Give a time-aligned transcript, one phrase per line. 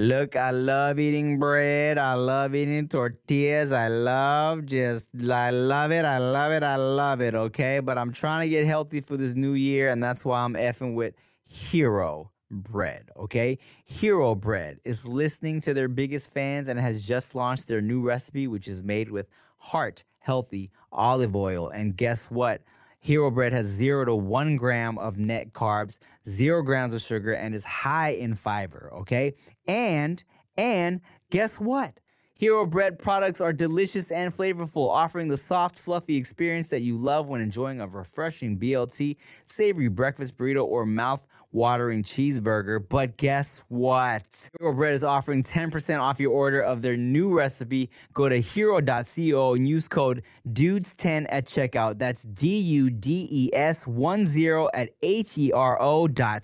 [0.00, 1.98] Look, I love eating bread.
[1.98, 3.70] I love eating tortillas.
[3.70, 6.06] I love just, I love it.
[6.06, 6.62] I love it.
[6.62, 7.34] I love it.
[7.34, 7.80] Okay.
[7.80, 9.90] But I'm trying to get healthy for this new year.
[9.90, 13.10] And that's why I'm effing with Hero Bread.
[13.14, 13.58] Okay.
[13.84, 18.46] Hero Bread is listening to their biggest fans and has just launched their new recipe,
[18.46, 19.28] which is made with
[19.58, 21.68] heart healthy olive oil.
[21.68, 22.62] And guess what?
[23.00, 25.98] Hero bread has zero to one gram of net carbs,
[26.28, 28.90] zero grams of sugar, and is high in fiber.
[28.92, 29.34] Okay.
[29.66, 30.22] And,
[30.58, 31.98] and guess what?
[32.40, 37.26] Hero bread products are delicious and flavorful, offering the soft, fluffy experience that you love
[37.26, 42.82] when enjoying a refreshing BLT, savory breakfast burrito, or mouth watering cheeseburger.
[42.86, 44.50] But guess what?
[44.58, 47.90] Hero Bread is offering 10% off your order of their new recipe.
[48.14, 51.98] Go to hero.co and use code DUDES10 at checkout.
[51.98, 56.40] That's D U D E S 1 0 at H E R O dot.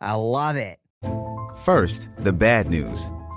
[0.00, 0.78] I love it.
[1.64, 3.10] First, the bad news.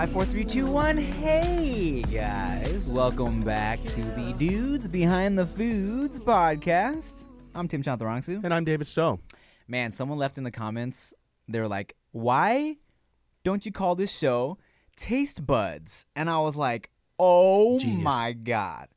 [0.00, 0.96] Five, four, three, two, one.
[0.96, 7.26] Hey guys, welcome back to the Dudes Behind the Foods podcast.
[7.54, 8.42] I'm Tim Chantarangsu.
[8.42, 9.20] And I'm David So.
[9.68, 11.12] Man, someone left in the comments.
[11.48, 12.78] They were like, "Why
[13.44, 14.56] don't you call this show
[14.96, 18.02] Taste Buds?" And I was like, "Oh Genius.
[18.02, 18.88] my god!"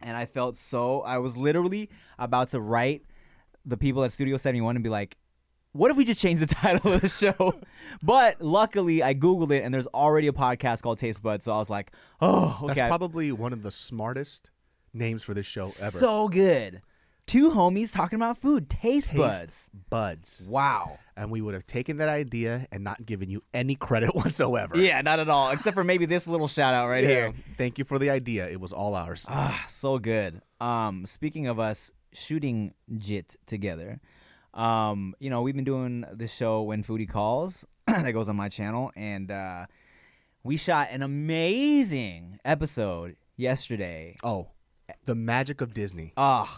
[0.00, 1.02] And I felt so.
[1.02, 3.02] I was literally about to write
[3.66, 5.18] the people at Studio 71 and be like,
[5.74, 7.54] what if we just change the title of the show?
[8.02, 11.44] but luckily, I Googled it and there's already a podcast called Taste Buds.
[11.44, 12.74] So I was like, oh, okay.
[12.74, 14.50] That's probably one of the smartest
[14.92, 15.70] names for this show ever.
[15.70, 16.80] So good.
[17.26, 18.68] Two homies talking about food.
[18.68, 19.70] Taste, Taste Buds.
[19.90, 20.46] Buds.
[20.48, 20.98] Wow.
[21.16, 24.76] And we would have taken that idea and not given you any credit whatsoever.
[24.76, 25.50] Yeah, not at all.
[25.50, 27.08] Except for maybe this little shout out right Yeah.
[27.08, 27.32] here.
[27.56, 28.46] Thank you for the idea.
[28.48, 29.26] It was all ours.
[29.30, 30.40] Ah, so good.
[30.60, 34.00] Um, speaking of us shooting jit together,
[34.54, 38.48] um, you know, we've been doing this show when Foodie Calls that goes on my
[38.48, 39.66] channel, and uh,
[40.42, 44.16] we shot an amazing episode yesterday.
[44.22, 44.48] oh,
[45.04, 46.12] the magic of Disney.
[46.16, 46.48] Ugh,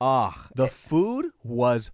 [0.00, 1.90] ugh, The food was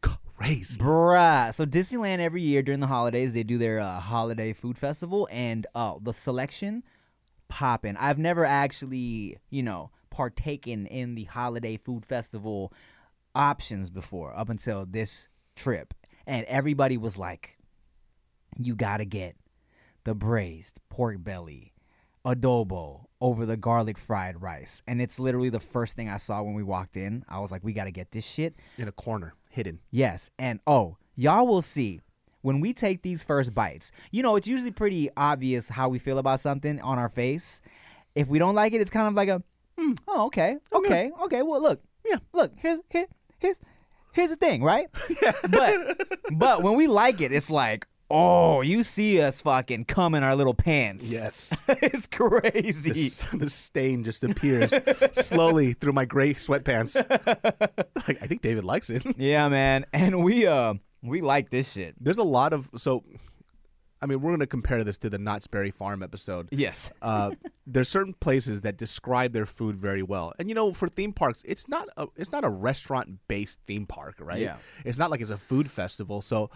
[0.00, 0.78] crazy.
[0.80, 1.52] bruh.
[1.54, 5.66] So Disneyland every year during the holidays they do their uh, holiday food festival, and
[5.74, 6.82] uh, the selection
[7.48, 7.96] popping.
[7.98, 12.72] I've never actually, you know, partaken in the holiday food festival
[13.34, 15.94] options before up until this trip,
[16.26, 17.58] and everybody was like,
[18.58, 19.36] "You gotta get
[20.04, 21.68] the braised pork belly."
[22.24, 26.54] adobo over the garlic fried rice and it's literally the first thing i saw when
[26.54, 29.34] we walked in i was like we got to get this shit In a corner,
[29.50, 29.80] hidden.
[29.90, 30.30] Yes.
[30.38, 32.00] And oh, y'all will see
[32.42, 33.90] when we take these first bites.
[34.12, 37.60] You know, it's usually pretty obvious how we feel about something on our face.
[38.14, 39.42] If we don't like it, it's kind of like a,
[39.76, 41.42] "Hmm, oh, okay, okay, okay.
[41.42, 42.18] Well, look, Yeah.
[42.32, 43.06] look, here's here,
[43.42, 43.60] here's
[44.12, 44.88] here's the thing, right?
[45.50, 45.74] But
[46.32, 50.36] but when we like it, it's like, oh, you see us fucking cum in our
[50.36, 51.10] little pants.
[51.10, 51.60] Yes.
[51.68, 52.90] it's crazy.
[53.30, 54.74] The, the stain just appears
[55.12, 56.96] slowly through my gray sweatpants.
[58.08, 59.04] Like, I think David likes it.
[59.16, 59.86] yeah, man.
[59.92, 61.94] And we uh we like this shit.
[62.00, 63.04] There's a lot of so.
[64.02, 66.48] I mean, we're going to compare this to the Knott's Berry Farm episode.
[66.50, 66.90] Yes.
[67.00, 67.30] uh,
[67.66, 71.44] there's certain places that describe their food very well, and you know, for theme parks,
[71.46, 74.40] it's not a it's not a restaurant based theme park, right?
[74.40, 74.56] Yeah.
[74.84, 76.20] It's not like it's a food festival.
[76.20, 76.50] So,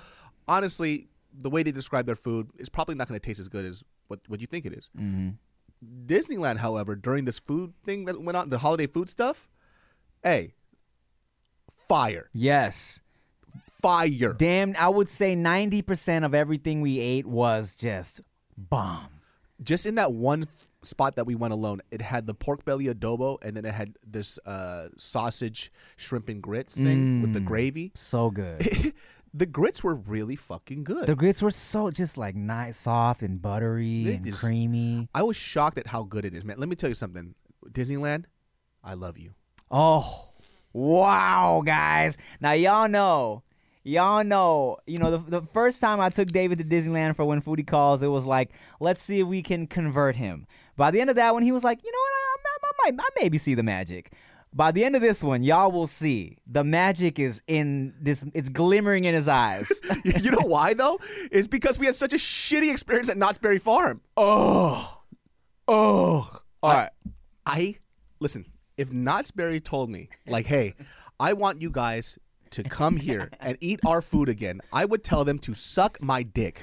[0.49, 3.65] honestly, the way they describe their food is probably not going to taste as good
[3.65, 4.91] as what what you think it is.
[4.99, 5.31] Mm-hmm.
[6.07, 9.49] Disneyland, however, during this food thing that went on, the holiday food stuff,
[10.25, 10.55] hey,
[11.89, 13.01] fire, Yes.
[13.61, 14.35] Fire.
[14.37, 18.21] Damn, I would say 90% of everything we ate was just
[18.57, 19.09] bomb.
[19.63, 20.47] Just in that one
[20.83, 23.97] spot that we went alone, it had the pork belly adobo, and then it had
[24.07, 27.45] this uh, sausage, shrimp, and grits thing with the Mm.
[27.47, 27.93] gravy.
[27.95, 28.63] So good.
[29.35, 31.07] the grits were really fucking good.
[31.07, 35.09] the grits were so just like nice, soft and buttery They and just- creamy.
[35.15, 36.59] I was shocked at how good it is, man.
[36.59, 37.35] Let me tell you something.
[37.71, 38.27] Disneyland,
[38.85, 39.35] I love you.
[39.71, 40.29] Oh,
[40.73, 42.17] wow, guys.
[42.41, 43.43] Now, y'all know,
[43.87, 47.41] y'all know, you know, the, the first time I took David to Disneyland for When
[47.41, 48.51] Foodie Calls, it was like,
[48.81, 50.47] let's see if we can convert him.
[50.77, 52.91] By the end of that one, he was like, you know what, I, I, I
[52.91, 54.13] might, I maybe see the magic.
[54.53, 58.49] By the end of this one, y'all will see the magic is in this, it's
[58.49, 59.71] glimmering in his eyes.
[60.05, 60.99] you know why though?
[61.31, 64.01] It's because we had such a shitty experience at Knott's Berry Farm.
[64.17, 64.99] oh,
[65.69, 66.41] oh.
[66.63, 66.91] All right.
[67.45, 67.77] I
[68.19, 68.47] listen.
[68.77, 70.75] If Knott's Berry told me, like, hey,
[71.19, 72.19] I want you guys
[72.57, 76.23] to come here and eat our food again, I would tell them to suck my
[76.23, 76.63] dick.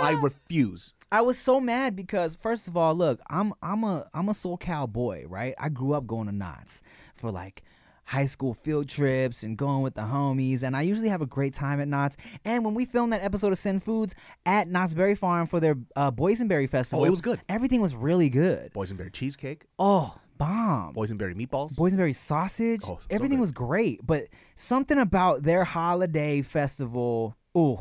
[0.00, 0.94] I refuse.
[1.10, 4.88] I was so mad because first of all, look, I'm I'm a I'm a SoCal
[4.92, 5.54] boy, right?
[5.58, 6.82] I grew up going to Knott's
[7.16, 7.62] for like
[8.04, 11.52] high school field trips and going with the homies, and I usually have a great
[11.54, 12.16] time at Knott's.
[12.44, 14.14] And when we filmed that episode of Sin Foods
[14.46, 17.40] at Knott's Berry Farm for their uh, Boysenberry Festival, Oh, it was good.
[17.48, 18.72] Everything was really good.
[18.72, 20.94] Boysenberry cheesecake, Oh, bomb!
[20.94, 21.76] boysenberry meatballs.
[21.76, 22.80] Boysenberry sausage.
[22.84, 23.42] Oh, so everything good.
[23.42, 27.36] was great, but something about their holiday festival.
[27.56, 27.78] Ooh,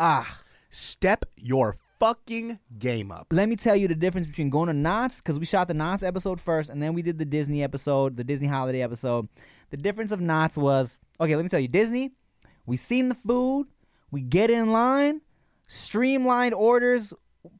[0.00, 0.40] ah.
[0.70, 3.28] Step your fucking game up.
[3.30, 6.02] let me tell you the difference between going to Knott's because we shot the Knott's
[6.02, 9.28] episode first, and then we did the Disney episode, the Disney holiday episode.
[9.70, 11.36] The difference of Knott's was okay.
[11.36, 12.10] Let me tell you, Disney.
[12.66, 13.68] We seen the food,
[14.10, 15.20] we get in line,
[15.66, 17.12] streamlined orders,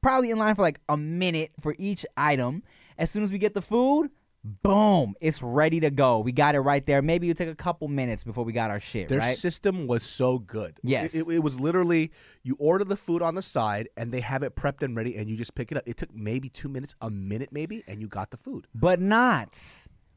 [0.03, 2.63] probably in line for like a minute for each item.
[2.99, 4.11] As soon as we get the food,
[4.45, 6.21] boom, it's ready to go.
[6.21, 7.01] We got it right there.
[7.03, 9.09] Maybe it took a couple minutes before we got our shit.
[9.09, 9.37] Their right?
[9.37, 10.79] system was so good.
[10.83, 11.15] Yes.
[11.15, 12.13] It, it, it was literally
[12.43, 15.29] you order the food on the side and they have it prepped and ready and
[15.29, 15.85] you just pick it up.
[15.87, 18.67] It took maybe two minutes, a minute maybe, and you got the food.
[18.75, 19.59] but not.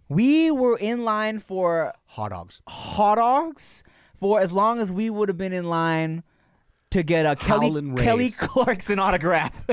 [0.09, 2.61] We were in line for Hot dogs.
[2.67, 3.83] hot dogs
[4.19, 6.23] for as long as we would have been in line
[6.91, 9.67] to get a Kelly Kelly Clarkson autograph.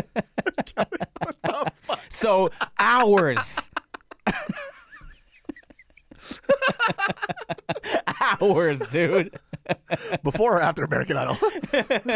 [2.15, 3.71] So hours.
[8.41, 9.39] hours, dude.
[10.23, 11.37] Before or after American Idol?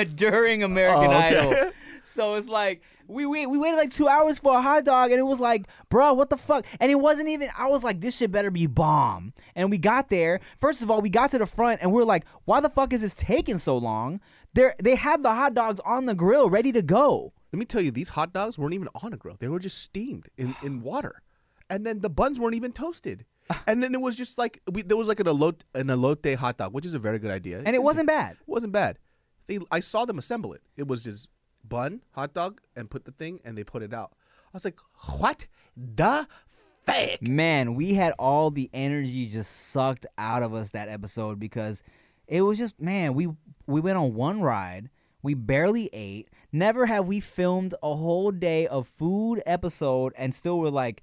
[0.14, 1.50] During American Oh, okay.
[1.60, 1.72] Idol.
[2.04, 5.18] So it's like we, we we waited like two hours for a hot dog, and
[5.20, 6.64] it was like, bro, what the fuck?
[6.80, 7.48] And it wasn't even.
[7.56, 9.32] I was like, this shit better be bomb.
[9.54, 10.40] And we got there.
[10.60, 12.92] First of all, we got to the front, and we are like, why the fuck
[12.92, 14.20] is this taking so long?
[14.54, 17.32] They they had the hot dogs on the grill, ready to go.
[17.52, 19.36] Let me tell you, these hot dogs weren't even on a grill.
[19.38, 21.22] They were just steamed in, in water.
[21.70, 23.24] And then the buns weren't even toasted.
[23.50, 23.62] Ah.
[23.66, 26.58] And then it was just like we, there was like an elote, an elote hot
[26.58, 27.58] dog, which is a very good idea.
[27.64, 28.32] And it wasn't bad.
[28.32, 28.98] It wasn't bad.
[29.46, 30.62] They, I saw them assemble it.
[30.76, 31.28] It was just
[31.66, 34.12] bun, hot dog, and put the thing, and they put it out.
[34.46, 34.78] I was like,
[35.18, 35.46] what
[35.76, 37.22] the fuck?
[37.22, 41.82] Man, we had all the energy just sucked out of us that episode because
[42.26, 43.28] it was just man, we
[43.66, 44.88] we went on one ride,
[45.22, 46.28] we barely ate.
[46.52, 51.02] Never have we filmed a whole day of food episode and still were like,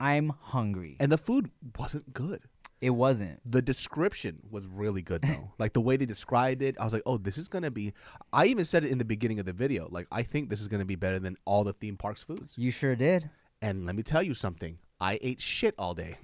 [0.00, 0.96] I'm hungry.
[1.00, 2.42] And the food wasn't good.
[2.80, 3.40] It wasn't.
[3.50, 5.52] The description was really good though.
[5.58, 7.92] like the way they described it, I was like, "Oh, this is gonna be."
[8.32, 9.88] I even said it in the beginning of the video.
[9.90, 12.54] Like, I think this is gonna be better than all the theme parks foods.
[12.56, 13.28] You sure did.
[13.60, 14.78] And let me tell you something.
[15.00, 16.16] I ate shit all day.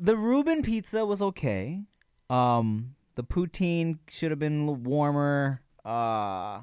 [0.00, 1.82] The Reuben pizza was okay.
[2.30, 5.60] Um, the poutine should have been a little warmer.
[5.84, 6.62] Uh,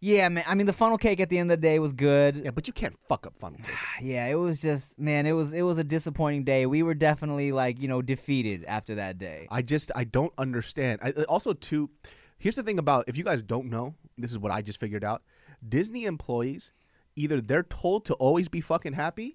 [0.00, 0.44] yeah, man.
[0.46, 2.42] I mean, the funnel cake at the end of the day was good.
[2.44, 3.74] Yeah, but you can't fuck up funnel cake.
[4.02, 6.66] yeah, it was just man, it was it was a disappointing day.
[6.66, 9.48] We were definitely like you know defeated after that day.
[9.50, 11.00] I just I don't understand.
[11.02, 11.90] I, also, too,
[12.38, 15.04] here's the thing about if you guys don't know, this is what I just figured
[15.04, 15.22] out.
[15.66, 16.72] Disney employees
[17.16, 19.34] either they're told to always be fucking happy,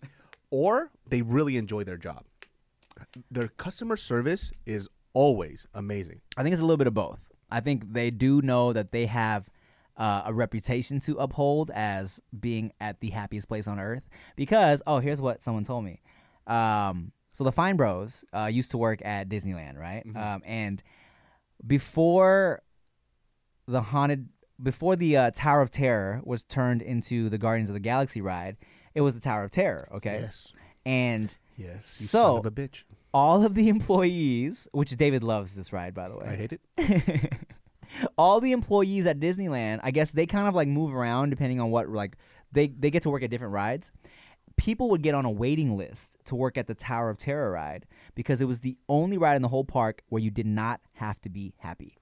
[0.52, 2.24] or they really enjoy their job.
[3.32, 6.22] Their customer service is always amazing.
[6.38, 7.20] I think it's a little bit of both.
[7.52, 9.50] I think they do know that they have
[9.98, 14.10] uh, a reputation to uphold as being at the happiest place on earth.
[14.36, 16.02] Because oh, here's what someone told me.
[16.48, 20.04] Um, so the Fine Bros uh, used to work at Disneyland, right?
[20.16, 20.82] Um, and
[21.66, 22.62] before
[23.68, 24.30] the haunted,
[24.62, 28.58] before the uh, Tower of Terror was turned into the Guardians of the Galaxy ride,
[28.94, 29.88] it was the Tower of Terror.
[29.96, 30.20] Okay.
[30.22, 30.54] Yes.
[30.86, 32.84] And Yes, you So- son of a bitch.
[33.14, 36.26] All of the employees, which David loves this ride, by the way.
[36.28, 37.34] I hate it.
[38.18, 41.72] all the employees at Disneyland, I guess they kind of like move around depending on
[41.72, 42.18] what like
[42.52, 43.92] they they get to work at different rides.
[44.58, 47.86] People would get on a waiting list to work at the Tower of Terror ride
[48.16, 51.20] because it was the only ride in the whole park where you did not have
[51.22, 51.98] to be happy.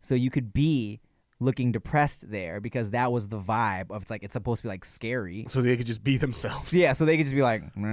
[0.00, 1.00] So you could be
[1.40, 4.68] looking depressed there because that was the vibe of it's like it's supposed to be
[4.68, 5.44] like scary.
[5.48, 6.72] So they could just be themselves.
[6.72, 7.88] Yeah, so they could just be like, "Meh,"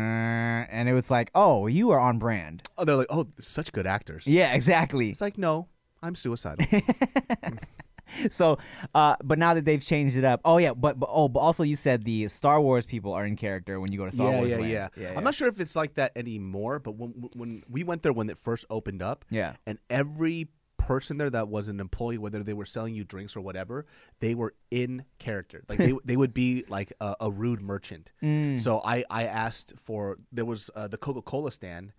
[0.69, 2.63] and it was like, oh, you are on brand.
[2.77, 4.27] Oh, they're like, oh, such good actors.
[4.27, 5.09] Yeah, exactly.
[5.09, 5.67] It's like, no,
[6.03, 6.65] I'm suicidal.
[8.29, 8.57] so
[8.95, 11.61] uh but now that they've changed it up oh yeah but, but oh but also
[11.63, 14.37] you said the star wars people are in character when you go to star yeah,
[14.37, 14.71] wars yeah, land.
[14.71, 18.03] yeah, yeah I'm not sure if it's like that anymore, but when when we went
[18.03, 19.55] there when it first opened up, Yeah.
[19.65, 20.47] and every
[20.77, 23.85] person there that was an employee, whether they were selling you drinks or whatever,
[24.19, 25.63] they were in character.
[25.67, 28.11] Like they they would be like a, a rude merchant.
[28.23, 28.59] Mm.
[28.59, 31.93] So I I asked for there was uh, the Coca Cola stand,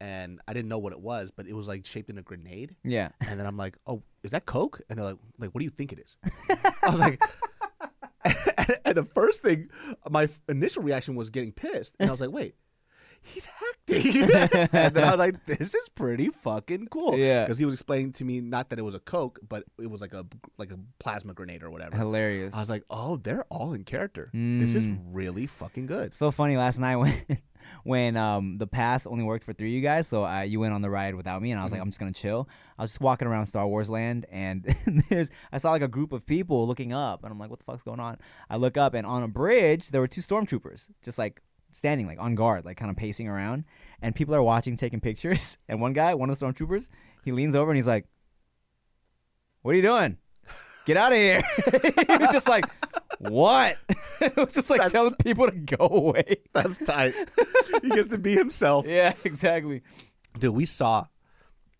[0.00, 2.76] and I didn't know what it was, but it was like shaped in a grenade.
[2.84, 5.64] yeah And then I'm like, "Oh, is that Coke?" And they're like, "Like, what do
[5.64, 6.16] you think it is?"
[6.82, 7.22] I was like,
[8.84, 9.70] and the first thing,
[10.10, 12.54] my initial reaction was getting pissed, and I was like, "Wait,
[13.22, 14.22] he's acting."
[14.72, 17.42] and then I was like, "This is pretty fucking cool." Yeah.
[17.44, 20.00] because he was explaining to me not that it was a Coke, but it was
[20.00, 20.26] like a
[20.58, 21.96] like a plasma grenade or whatever.
[21.96, 24.30] hilarious I was like, "Oh, they're all in character.
[24.32, 24.98] This is Mm.
[25.12, 27.14] really fucking good." so funny last night when
[27.84, 30.72] when um the pass only worked for three of you guys so uh, you went
[30.72, 32.48] on the ride without me and i was like i'm just gonna chill
[32.78, 34.64] i was just walking around star wars land and
[35.10, 37.64] there's i saw like a group of people looking up and i'm like what the
[37.66, 38.16] fuck's going on
[38.48, 42.18] i look up and on a bridge there were two stormtroopers just like standing like
[42.20, 43.64] on guard like kind of pacing around
[44.02, 46.88] and people are watching taking pictures and one guy one of the stormtroopers
[47.24, 48.06] he leans over and he's like
[49.62, 50.16] what are you doing
[50.86, 51.42] get out of here
[51.82, 52.64] he was just like
[53.18, 53.76] what
[54.20, 57.12] it was just like That's- telling people to go away That's tight.
[57.82, 58.86] he gets to be himself.
[58.86, 59.82] yeah, exactly.
[60.38, 61.06] Dude, we saw.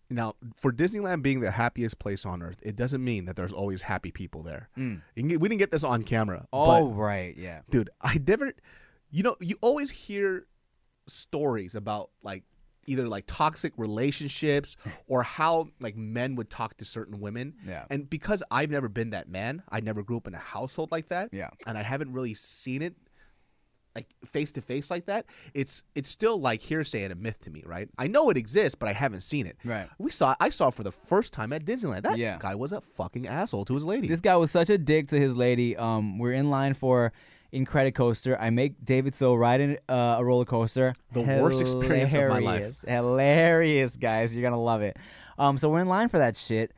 [0.09, 3.81] Now, for Disneyland being the happiest place on earth, it doesn't mean that there's always
[3.81, 4.69] happy people there.
[4.77, 5.01] Mm.
[5.15, 6.45] Get- we didn't get this on camera.
[6.53, 7.61] Oh, right, yeah.
[7.69, 8.51] dude, I never.
[9.11, 10.47] You know, you always hear
[11.07, 12.43] stories about like
[12.87, 14.75] either like toxic relationships
[15.07, 17.53] or how like men would talk to certain women.
[17.67, 17.85] Yeah.
[17.89, 21.09] And because I've never been that man, I never grew up in a household like
[21.09, 21.29] that.
[21.31, 21.49] Yeah.
[21.67, 22.95] And I haven't really seen it
[23.93, 25.25] like face to face like that.
[25.53, 27.89] It's it's still like hearsay and a myth to me, right?
[27.97, 29.57] I know it exists, but I haven't seen it.
[29.65, 29.89] Right.
[29.99, 32.03] We saw I saw it for the first time at Disneyland.
[32.03, 32.37] That Yeah.
[32.39, 34.07] guy was a fucking asshole to his lady.
[34.07, 35.75] This guy was such a dick to his lady.
[35.75, 37.11] Um, we're in line for
[37.53, 38.37] Incredicoaster.
[38.39, 40.93] I make David So ride in uh, a roller coaster.
[41.13, 42.81] The worst experience of my life.
[42.85, 42.85] Hilarious.
[42.87, 44.35] Hilarious, guys.
[44.35, 44.97] You're gonna love it.
[45.37, 46.71] Um, so we're in line for that shit,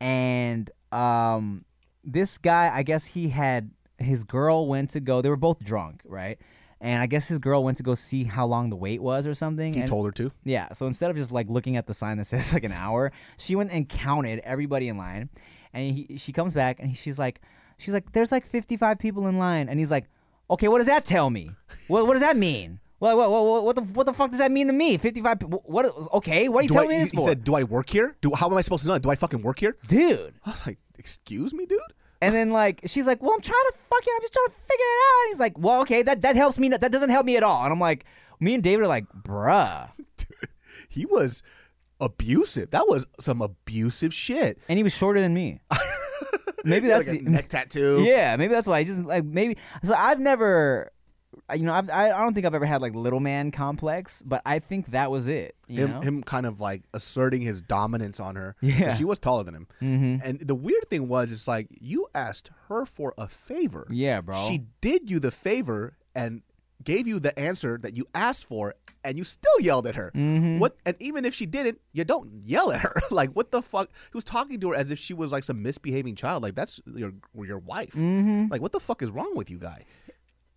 [0.00, 1.64] and um,
[2.04, 5.22] this guy, I guess he had his girl went to go.
[5.22, 6.38] They were both drunk, right?
[6.80, 9.34] And I guess his girl went to go see how long the wait was or
[9.34, 9.72] something.
[9.72, 10.32] he and told her to.
[10.42, 10.72] Yeah.
[10.72, 13.54] So instead of just like looking at the sign that says like an hour, she
[13.54, 15.30] went and counted everybody in line,
[15.72, 17.40] and he, she comes back and she's like,
[17.78, 20.08] she's like, there's like 55 people in line, and he's like,
[20.50, 21.48] okay, what does that tell me?
[21.88, 22.80] What what does that mean?
[22.98, 24.96] What what what, what the what the fuck does that mean to me?
[24.96, 25.62] 55 people.
[25.66, 25.86] What?
[26.14, 27.64] Okay, what are you Do telling I, me he, this he for, said, "Do I
[27.64, 28.16] work here?
[28.20, 28.98] Do how am I supposed to know?
[28.98, 30.34] Do I fucking work here?" dude?
[30.44, 31.80] I was like, "Excuse me, dude."
[32.20, 34.84] And then like she's like, well, I'm trying to fucking, I'm just trying to figure
[34.84, 35.22] it out.
[35.24, 36.68] And he's like, well, okay, that that helps me.
[36.68, 37.64] That doesn't help me at all.
[37.64, 38.04] And I'm like,
[38.38, 39.90] me and David are like, bruh.
[40.88, 41.42] He was
[42.00, 42.70] abusive.
[42.70, 44.58] That was some abusive shit.
[44.68, 45.60] And he was shorter than me.
[46.64, 48.02] Maybe that's like a the, neck tattoo.
[48.04, 49.56] Yeah, maybe that's why I just like maybe.
[49.82, 50.90] So I've never,
[51.54, 54.42] you know, I've, I I don't think I've ever had like little man complex, but
[54.46, 55.56] I think that was it.
[55.66, 56.00] You him, know?
[56.00, 58.54] him kind of like asserting his dominance on her.
[58.60, 58.94] Yeah.
[58.94, 59.66] she was taller than him.
[59.80, 60.20] Mhm.
[60.24, 63.86] And the weird thing was, it's like you asked her for a favor.
[63.90, 64.36] Yeah, bro.
[64.48, 66.42] She did you the favor and
[66.84, 68.74] gave you the answer that you asked for,
[69.04, 70.12] and you still yelled at her.
[70.14, 70.58] Mm-hmm.
[70.58, 70.76] What?
[70.84, 72.94] And even if she didn't, you don't yell at her.
[73.10, 73.88] like what the fuck?
[73.90, 76.42] He was talking to her as if she was like some misbehaving child.
[76.42, 77.92] Like that's your your wife.
[77.92, 78.46] Mm-hmm.
[78.50, 79.82] Like what the fuck is wrong with you, guy?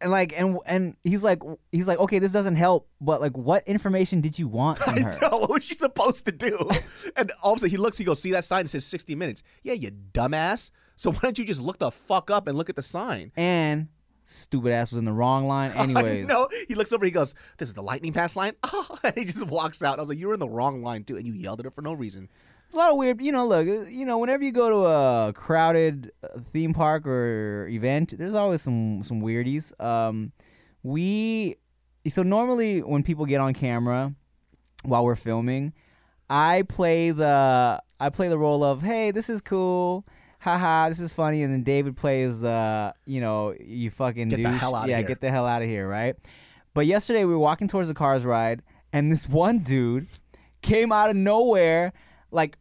[0.01, 1.41] and like and and he's like
[1.71, 5.17] he's like okay, this doesn't help, but like what information did you want from her?
[5.21, 5.37] I know.
[5.39, 6.69] What was she supposed to do?
[7.15, 8.65] and all of a sudden he looks, he goes, see that sign?
[8.65, 9.43] It says 60 minutes.
[9.63, 10.71] Yeah, you dumbass.
[10.95, 13.31] So why don't you just look the fuck up and look at the sign?
[13.35, 13.89] And
[14.25, 16.27] stupid ass was in the wrong line, anyways.
[16.27, 17.05] no, he looks over.
[17.05, 19.97] He goes, "This is the lightning pass line." Oh, and he just walks out.
[19.97, 21.71] I was like, "You were in the wrong line too," and you yelled at her
[21.71, 22.29] for no reason.
[22.65, 23.21] It's a lot of weird.
[23.21, 27.05] You know, look, uh, you know, whenever you go to a crowded uh, theme park
[27.07, 29.71] or event, there's always some some weirdies.
[29.83, 30.31] Um,
[30.83, 31.57] we
[32.07, 34.13] so normally when people get on camera
[34.83, 35.73] while we're filming,
[36.29, 40.05] I play the I play the role of hey, this is cool.
[40.45, 44.43] Haha, this is funny, and then David plays the, you know, you fucking Get the
[44.43, 44.59] douche.
[44.59, 45.07] hell outta yeah, here.
[45.07, 46.15] get the hell out of here, right?
[46.75, 48.61] But yesterday we were walking towards the cars ride,
[48.93, 50.05] and this one dude
[50.61, 51.93] came out of nowhere,
[52.29, 52.59] like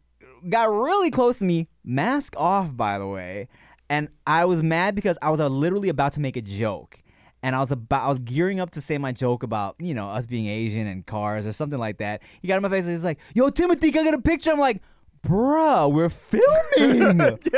[0.49, 3.49] got really close to me, mask off, by the way.
[3.87, 7.03] And I was mad because I was uh, literally about to make a joke.
[7.43, 10.09] And I was about I was gearing up to say my joke about, you know,
[10.09, 12.23] us being Asian and cars or something like that.
[12.41, 14.51] He got in my face and he's like, Yo, Timothy, can I get a picture?
[14.51, 14.81] I'm like,
[15.25, 17.39] bruh, we're filming.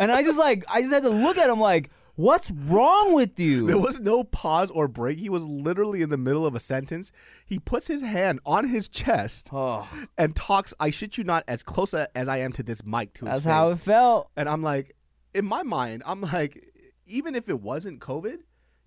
[0.00, 3.40] And I just like, I just had to look at him like, what's wrong with
[3.40, 3.66] you?
[3.66, 5.18] There was no pause or break.
[5.18, 7.10] He was literally in the middle of a sentence.
[7.44, 11.64] He puts his hand on his chest oh, and talks, I shit you not, as
[11.64, 13.52] close a- as I am to this mic to his that's face.
[13.52, 14.30] how it felt.
[14.36, 14.94] and I'm like,
[15.34, 16.64] in my mind, I'm like,
[17.06, 18.38] even if it wasn't COVID,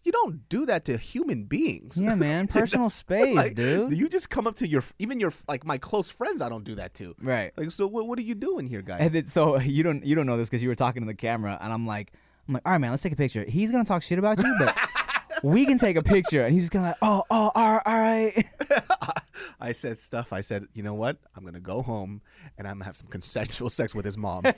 [0.03, 2.00] you don't do that to human beings.
[2.00, 2.48] Yeah, man.
[2.48, 3.91] Personal space, like, dude.
[3.91, 6.75] You just come up to your, even your, like my close friends, I don't do
[6.75, 7.15] that to.
[7.22, 7.51] Right.
[7.58, 8.98] Like, so what, what are you doing here, guy?
[9.00, 11.13] And then, so you don't you don't know this because you were talking to the
[11.13, 12.13] camera, and I'm like,
[12.48, 13.46] I'm like, all right, man, let's take a picture.
[13.48, 14.75] He's gonna talk shit about you, but
[15.43, 16.43] we can take a picture.
[16.43, 18.45] And he's just gonna like, oh, oh, all right, all right.
[19.60, 20.33] I said stuff.
[20.33, 21.17] I said, you know what?
[21.36, 22.21] I'm gonna go home
[22.57, 24.43] and I'm gonna have some consensual sex with his mom.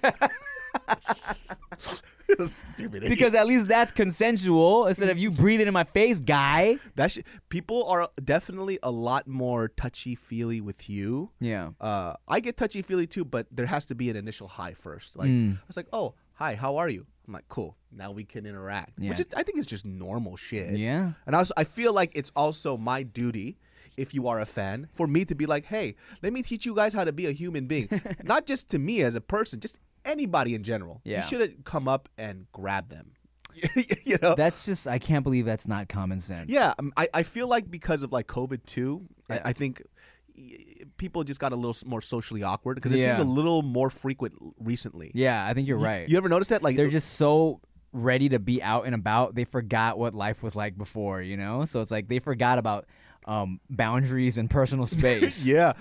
[2.47, 6.77] Stupid because at least that's consensual instead of you breathing in my face, guy.
[6.95, 11.29] that shit, people are definitely a lot more touchy feely with you.
[11.39, 11.69] Yeah.
[11.79, 15.17] Uh, I get touchy feely too, but there has to be an initial hi first.
[15.17, 15.53] Like Mm.
[15.53, 17.05] I was like, oh, hi, how are you?
[17.27, 17.77] I'm like, cool.
[17.91, 19.09] Now we can interact, Yeah.
[19.09, 20.75] which is, I think is just normal shit.
[20.77, 21.11] Yeah.
[21.25, 23.57] And I was, I feel like it's also my duty,
[23.97, 26.75] if you are a fan, for me to be like, hey, let me teach you
[26.75, 27.87] guys how to be a human being,
[28.23, 30.99] not just to me as a person, just anybody in general.
[31.05, 31.21] Yeah.
[31.21, 33.11] You should have come up and grab them.
[34.03, 34.33] you know.
[34.35, 36.49] That's just I can't believe that's not common sense.
[36.51, 39.41] yeah, um, I, I feel like because of like COVID too, Yeah.
[39.45, 39.83] I, I think
[40.97, 43.15] people just got a little more socially awkward because it Yeah.
[43.15, 45.11] seems a little more frequent recently.
[45.13, 46.09] Yeah, I think you're You- right.
[46.09, 46.63] You ever notice that?
[46.63, 47.59] Like They're just so
[47.91, 49.35] ready to be out and about.
[49.35, 51.65] They forgot what life was like before, you know?
[51.65, 52.85] So it's like they forgot about
[53.25, 55.45] um, boundaries and personal space.
[55.45, 55.73] yeah.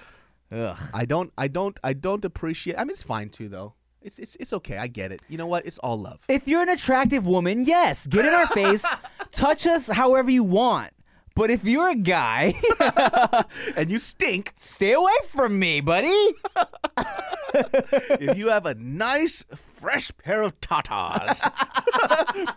[0.53, 0.79] Ugh.
[0.93, 3.75] I don't I don't I don't appreciate I mean it's fine too though.
[4.03, 4.77] It's it's it's okay.
[4.77, 5.23] I get it.
[5.29, 5.65] You know what?
[5.65, 6.23] It's all love.
[6.29, 8.85] If you're an attractive woman, yes, get in our face,
[9.31, 10.91] touch us however you want.
[11.35, 12.55] But if you're a guy,
[13.77, 16.09] And you stink stay away from me, buddy.
[18.21, 21.41] if you have a nice fresh pair of tatas.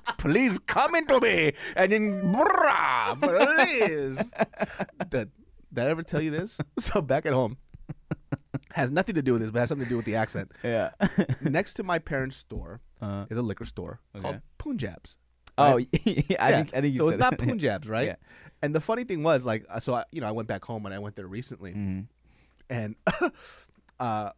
[0.18, 4.18] please come into me and in brah, please.
[5.10, 5.32] Did,
[5.74, 6.60] did I ever tell you this?
[6.80, 7.58] So back at home.
[8.72, 10.52] Has nothing to do with this, but has something to do with the accent.
[10.64, 10.92] Yeah.
[11.42, 13.26] Next to my parents' store Uh-huh.
[13.30, 14.44] is a liquor store called Okay.
[15.58, 15.88] Oh, right?
[16.04, 16.56] yeah, I Yeah.
[16.58, 17.40] think I think you so it's not it.
[17.40, 18.08] Punjabs, right?
[18.08, 18.16] Yeah.
[18.62, 20.86] And the funny thing was, like, uh, so I, you know, I went back home
[20.86, 22.02] and I went there recently, Mm-hmm.
[22.70, 22.96] and
[24.00, 24.30] uh,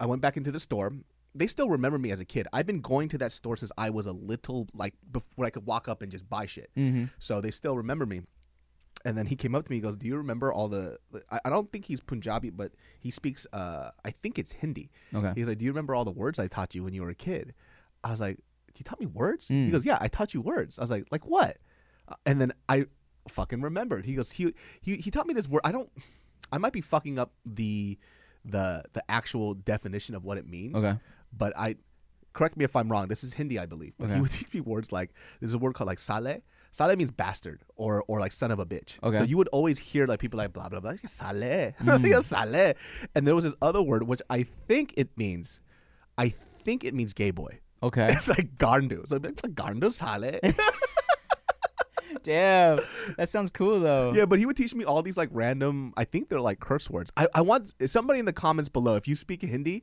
[0.00, 0.92] I went back into the store.
[1.34, 2.46] They still remember me as a kid.
[2.52, 5.66] I've been going to that store since I was a little, like, before I could
[5.66, 6.70] walk up and just buy shit.
[6.76, 7.04] Mm-hmm.
[7.18, 8.22] So they still remember me.
[9.04, 9.76] And then he came up to me.
[9.76, 10.96] He goes, "Do you remember all the?
[11.30, 13.46] I, I don't think he's Punjabi, but he speaks.
[13.52, 14.90] Uh, I think it's Hindi.
[15.14, 15.32] Okay.
[15.34, 17.14] He's like, "Do you remember all the words I taught you when you were a
[17.14, 17.52] kid?"
[18.02, 18.38] I was like,
[18.78, 19.66] "You taught me words?" Mm.
[19.66, 21.58] He goes, "Yeah, I taught you words." I was like, "Like what?"
[22.08, 22.86] Uh, And then I
[23.28, 24.04] fucking remembered.
[24.04, 25.62] He goes, "He he he taught me this word.
[25.64, 25.90] I don't.
[26.52, 27.98] I might be fucking up the
[28.44, 30.76] the the actual definition of what it means.
[30.76, 30.98] Okay.
[31.36, 31.76] But I
[32.34, 33.08] correct me if I'm wrong.
[33.08, 33.94] This is Hindi, I believe.
[33.98, 34.14] But Okay.
[34.16, 35.10] he would teach me words like
[35.40, 36.40] there's a word called like sale.
[36.70, 39.00] Sale means bastard or or like son of a bitch.
[39.02, 39.18] Okay.
[39.18, 42.22] So you would always hear like people like blah blah blah sale, Mm.
[42.22, 42.74] Sale,
[43.14, 45.60] and there was this other word which I think it means,
[46.18, 47.60] I think it means gay boy.
[47.82, 48.06] Okay.
[48.10, 49.06] It's like garndu.
[49.06, 50.40] So it's like garndu sale.
[52.22, 52.78] Damn.
[53.18, 54.12] That sounds cool though.
[54.14, 55.92] yeah, but he would teach me all these like random.
[55.96, 57.10] I think they're like curse words.
[57.16, 59.82] I I want somebody in the comments below if you speak Hindi,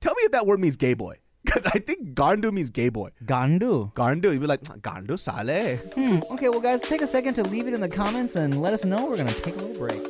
[0.00, 1.16] tell me if that word means gay boy.
[1.44, 3.10] Because I think garndu means gay boy.
[3.26, 3.92] Gandu.
[3.94, 5.76] Garndu, you'd be like garndu sale.
[5.94, 6.20] Hmm.
[6.32, 8.84] Okay, well, guys, take a second to leave it in the comments and let us
[8.86, 9.06] know.
[9.06, 10.00] We're gonna take a little break.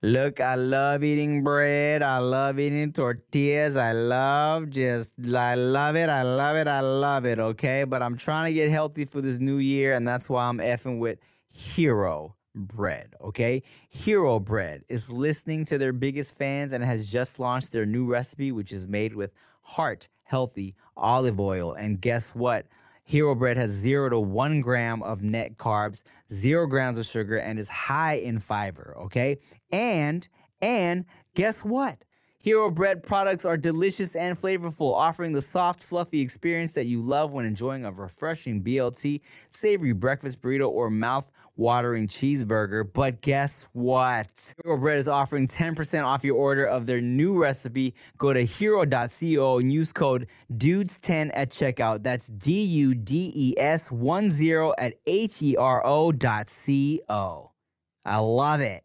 [0.00, 2.04] Look, I love eating bread.
[2.04, 3.76] I love eating tortillas.
[3.76, 6.08] I love just, I love it.
[6.08, 6.68] I love it.
[6.68, 7.40] I love it.
[7.40, 7.82] Okay.
[7.82, 9.94] But I'm trying to get healthy for this new year.
[9.94, 11.18] And that's why I'm effing with
[11.52, 13.14] Hero Bread.
[13.20, 13.64] Okay.
[13.88, 18.52] Hero Bread is listening to their biggest fans and has just launched their new recipe,
[18.52, 19.32] which is made with
[19.62, 21.72] heart healthy olive oil.
[21.72, 22.66] And guess what?
[23.08, 27.58] Hero Bread has zero to one gram of net carbs, zero grams of sugar, and
[27.58, 28.94] is high in fiber.
[29.04, 29.38] Okay,
[29.72, 30.28] and
[30.60, 32.04] and guess what?
[32.38, 37.32] Hero Bread products are delicious and flavorful, offering the soft, fluffy experience that you love
[37.32, 42.90] when enjoying a refreshing BLT, savory breakfast burrito, or mouth watering cheeseburger.
[42.90, 44.54] But guess what?
[44.64, 47.94] Hero Bread is offering 10% off your order of their new recipe.
[48.16, 52.02] Go to hero.co and use code DUDES10 at checkout.
[52.02, 57.50] That's D U D E S 10 at H E R O dot C O.
[58.04, 58.84] I love it.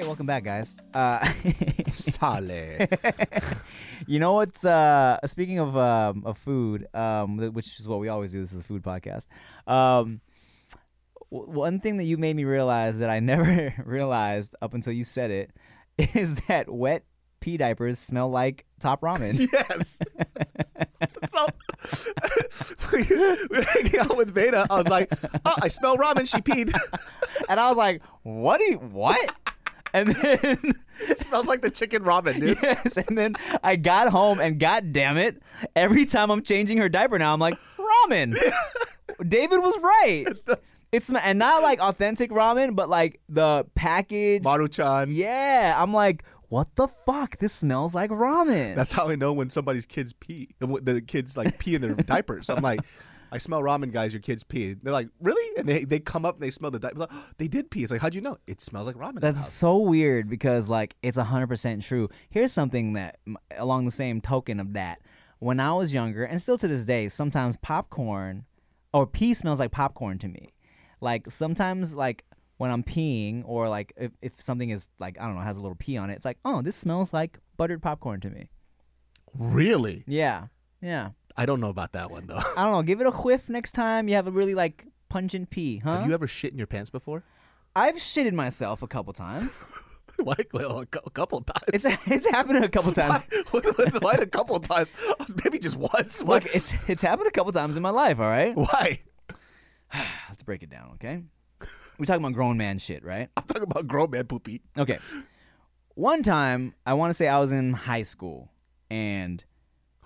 [0.00, 0.74] Hey, welcome back, guys.
[0.94, 1.22] Uh,
[1.90, 2.86] Sale.
[4.06, 8.32] you know what's uh speaking of um of food um which is what we always
[8.32, 9.26] do this is a food podcast
[9.66, 10.22] um
[11.30, 15.04] w- one thing that you made me realize that I never realized up until you
[15.04, 15.50] said it
[16.14, 17.04] is that wet
[17.40, 20.00] pee diapers smell like top ramen yes.
[21.28, 21.46] so
[22.90, 23.16] we
[23.50, 24.66] were hanging out with Veda.
[24.70, 25.12] I was like,
[25.44, 26.26] oh, I smell ramen.
[26.30, 26.74] She peed.
[27.50, 29.30] and I was like what do you what
[29.92, 30.58] and then
[31.08, 32.58] it smells like the chicken ramen, dude.
[32.62, 35.42] yes and then I got home and god damn it
[35.76, 38.36] every time I'm changing her diaper now I'm like ramen
[39.28, 40.24] David was right
[40.92, 45.08] it's sm- and not like authentic ramen but like the package Maruchan.
[45.10, 47.38] Yeah, I'm like, what the fuck?
[47.38, 48.74] This smells like ramen.
[48.74, 50.48] That's how I know when somebody's kids pee.
[50.58, 52.50] The kids like pee in their diapers.
[52.50, 52.80] I'm like,
[53.32, 54.12] I smell ramen, guys.
[54.12, 54.74] Your kids pee.
[54.74, 55.56] They're like, really?
[55.56, 56.98] And they, they come up and they smell the diaper.
[57.00, 57.82] Like, "Oh, they did pee.
[57.82, 58.38] It's like, how'd you know?
[58.46, 59.20] It smells like ramen.
[59.20, 62.08] That's house." so weird because like it's 100% true.
[62.30, 63.18] Here's something that
[63.56, 65.00] along the same token of that.
[65.38, 68.44] When I was younger and still to this day, sometimes popcorn
[68.92, 70.52] or pee smells like popcorn to me.
[71.00, 72.24] Like sometimes like
[72.58, 75.62] when I'm peeing or like if, if something is like I don't know has a
[75.62, 78.50] little pee on it, it's like, "Oh, this smells like buttered popcorn to me."
[79.34, 80.04] Really?
[80.06, 80.48] Yeah.
[80.82, 81.10] Yeah.
[81.36, 82.40] I don't know about that one though.
[82.56, 85.50] I don't know, give it a whiff next time you have a really like pungent
[85.50, 85.98] pee, huh?
[85.98, 87.22] Have you ever shit in your pants before?
[87.76, 89.66] I've shitted myself a couple times.
[90.18, 90.34] Why?
[90.52, 91.64] Well, a couple times.
[91.72, 93.26] It's it's happened a couple times.
[93.52, 93.60] Why,
[94.00, 94.92] why a couple times?
[95.44, 96.22] Maybe just once.
[96.22, 96.34] Why?
[96.34, 98.18] Look, it's it's happened a couple times in my life.
[98.20, 99.00] All right, Why?
[100.28, 100.90] let's break it down.
[100.94, 101.22] Okay,
[101.98, 103.30] we're talking about grown man shit, right?
[103.36, 104.60] I'm talking about grown man poopy.
[104.76, 104.98] Okay.
[105.94, 108.50] One time, I want to say I was in high school,
[108.90, 109.42] and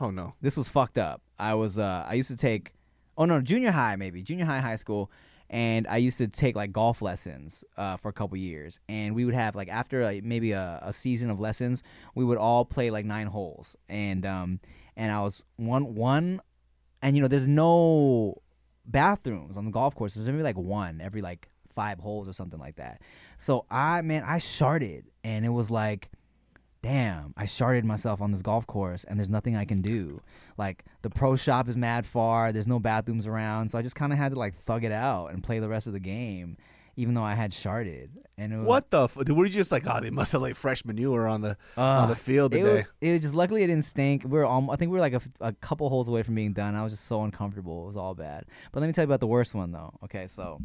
[0.04, 0.34] Oh no.
[0.42, 1.22] this was fucked up.
[1.38, 2.74] I was uh I used to take
[3.16, 5.10] oh no junior high maybe junior high high school,
[5.48, 9.24] and I used to take like golf lessons uh, for a couple years, and we
[9.24, 11.82] would have like after like, maybe a, a season of lessons,
[12.14, 14.60] we would all play like nine holes, and um
[14.94, 16.42] and I was one one,
[17.00, 18.42] and you know there's no
[18.84, 20.14] bathrooms on the golf course.
[20.14, 23.00] There's maybe like one every like five holes or something like that.
[23.38, 26.10] So I man I sharted, and it was like
[26.84, 30.20] damn, I sharded myself on this golf course and there's nothing I can do.
[30.58, 34.12] Like the pro shop is mad far, there's no bathrooms around, so I just kind
[34.12, 36.56] of had to like thug it out and play the rest of the game,
[36.96, 38.08] even though I had sharded.
[38.38, 39.04] And it was, What the?
[39.04, 41.82] F- were you just like, oh, they must have laid fresh manure on the Uh,
[41.82, 42.72] on the field it today?
[42.74, 44.22] was, it was just luckily it didn't stink.
[44.24, 46.74] We were I think we were like a couple holes away from being done.
[46.74, 47.84] I was just so uncomfortable.
[47.84, 48.44] It was all bad.
[48.72, 49.92] But let me tell you about the worst one though.
[50.04, 50.60] Okay, so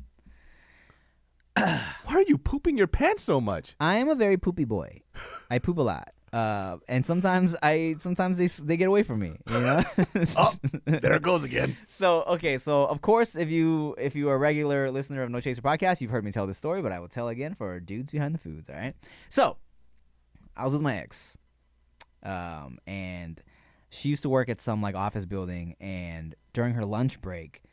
[1.55, 3.75] Why are you pooping your pants so much?
[3.79, 5.01] I am a very poopy boy.
[5.49, 6.13] I poop a lot.
[6.31, 9.83] Uh, and sometimes I sometimes they they get away from me, you know.
[10.38, 10.53] Oh,
[10.85, 11.75] there it goes again.
[11.88, 15.39] So okay, so of course, if you if you are a regular listener of No
[15.39, 18.12] Chaser podcast, you've heard me tell this story, but I will tell again for dudes
[18.12, 18.69] behind the foods.
[18.69, 18.93] All right.
[19.29, 19.57] So
[20.55, 21.35] I was with my ex,
[22.21, 23.41] um, and
[23.89, 27.63] she used to work at some like office building, and during her lunch break,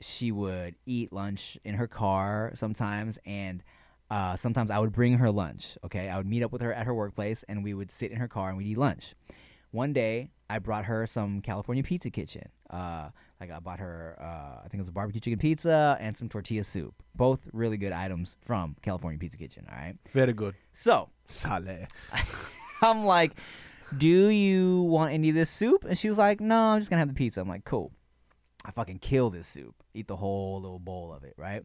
[0.00, 3.62] she would eat lunch in her car sometimes, and
[4.10, 5.78] uh, sometimes I would bring her lunch.
[5.84, 8.18] Okay, I would meet up with her at her workplace, and we would sit in
[8.18, 9.14] her car and we'd eat lunch.
[9.70, 12.48] One day, I brought her some California Pizza Kitchen.
[12.70, 13.08] Uh,
[13.40, 16.28] like I bought her, uh, I think it was a barbecue chicken pizza and some
[16.28, 16.94] tortilla soup.
[17.14, 19.66] Both really good items from California Pizza Kitchen.
[19.68, 19.96] All right.
[20.10, 20.54] Very good.
[20.72, 21.86] So Sale.
[22.82, 23.32] I'm like,
[23.96, 27.00] "Do you want any of this soup?" And she was like, "No, I'm just gonna
[27.00, 27.90] have the pizza." I'm like, "Cool."
[28.64, 31.62] I fucking kill this soup, eat the whole little bowl of it, right?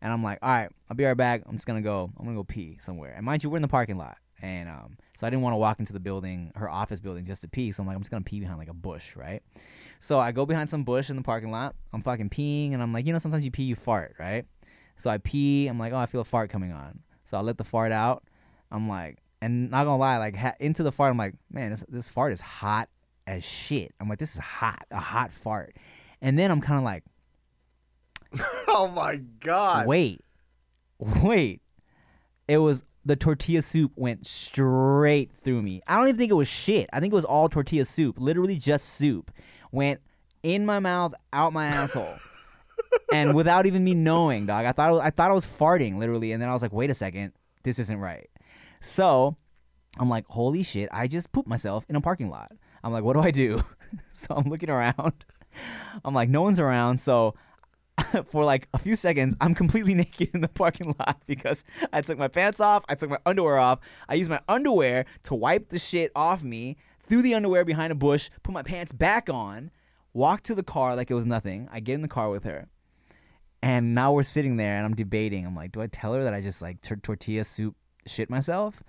[0.00, 1.42] And I'm like, "All right, I'll be right back.
[1.46, 2.10] I'm just gonna go.
[2.18, 4.96] I'm gonna go pee somewhere." And mind you, we're in the parking lot, and um,
[5.16, 7.72] so I didn't want to walk into the building, her office building, just to pee.
[7.72, 9.42] So I'm like, I'm just gonna pee behind like a bush, right?
[9.98, 11.74] So I go behind some bush in the parking lot.
[11.92, 14.44] I'm fucking peeing, and I'm like, you know, sometimes you pee, you fart, right?
[14.96, 15.66] So I pee.
[15.66, 17.00] I'm like, oh, I feel a fart coming on.
[17.24, 18.22] So I let the fart out.
[18.70, 21.84] I'm like, and not gonna lie, like ha- into the fart, I'm like, man, this
[21.88, 22.88] this fart is hot
[23.26, 23.92] as shit.
[24.00, 25.76] I'm like, this is hot, a hot fart.
[26.20, 27.04] And then I'm kind of like,
[28.68, 29.86] Oh my god.
[29.86, 30.20] wait,
[30.98, 31.62] wait.
[32.48, 35.80] It was the tortilla soup went straight through me.
[35.86, 36.90] I don't even think it was shit.
[36.92, 39.30] I think it was all tortilla soup, literally just soup.
[39.70, 40.00] Went
[40.42, 42.14] in my mouth, out my asshole.
[43.12, 44.66] and without even me knowing, dog.
[44.66, 46.90] I thought I, I thought I was farting literally, and then I was like, wait
[46.90, 48.28] a second, this isn't right.
[48.80, 49.36] So
[49.98, 52.52] I'm like, holy shit, I just pooped myself in a parking lot.
[52.82, 53.62] I'm like, what do I do?
[54.12, 55.24] so I'm looking around.
[56.04, 56.98] I'm like, no one's around.
[56.98, 57.34] So
[58.26, 62.18] for like a few seconds, I'm completely naked in the parking lot because I took
[62.18, 65.78] my pants off, I took my underwear off, I used my underwear to wipe the
[65.78, 66.76] shit off me,
[67.08, 69.70] threw the underwear behind a bush, put my pants back on,
[70.12, 71.68] walked to the car like it was nothing.
[71.70, 72.68] I get in the car with her.
[73.62, 75.46] And now we're sitting there and I'm debating.
[75.46, 77.74] I'm like, do I tell her that I just like tor- tortilla soup
[78.06, 78.82] shit myself?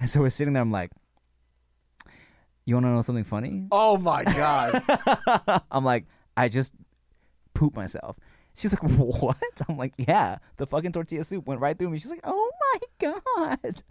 [0.00, 0.62] And so we're sitting there.
[0.62, 0.90] I'm like,
[2.68, 3.66] you want to know something funny?
[3.72, 4.82] Oh my god.
[5.70, 6.04] I'm like,
[6.36, 6.74] I just
[7.54, 8.18] pooped myself.
[8.54, 8.90] She was like,
[9.22, 9.36] what?
[9.68, 11.98] I'm like, yeah, the fucking tortilla soup went right through me.
[11.98, 13.82] She's like, oh my god.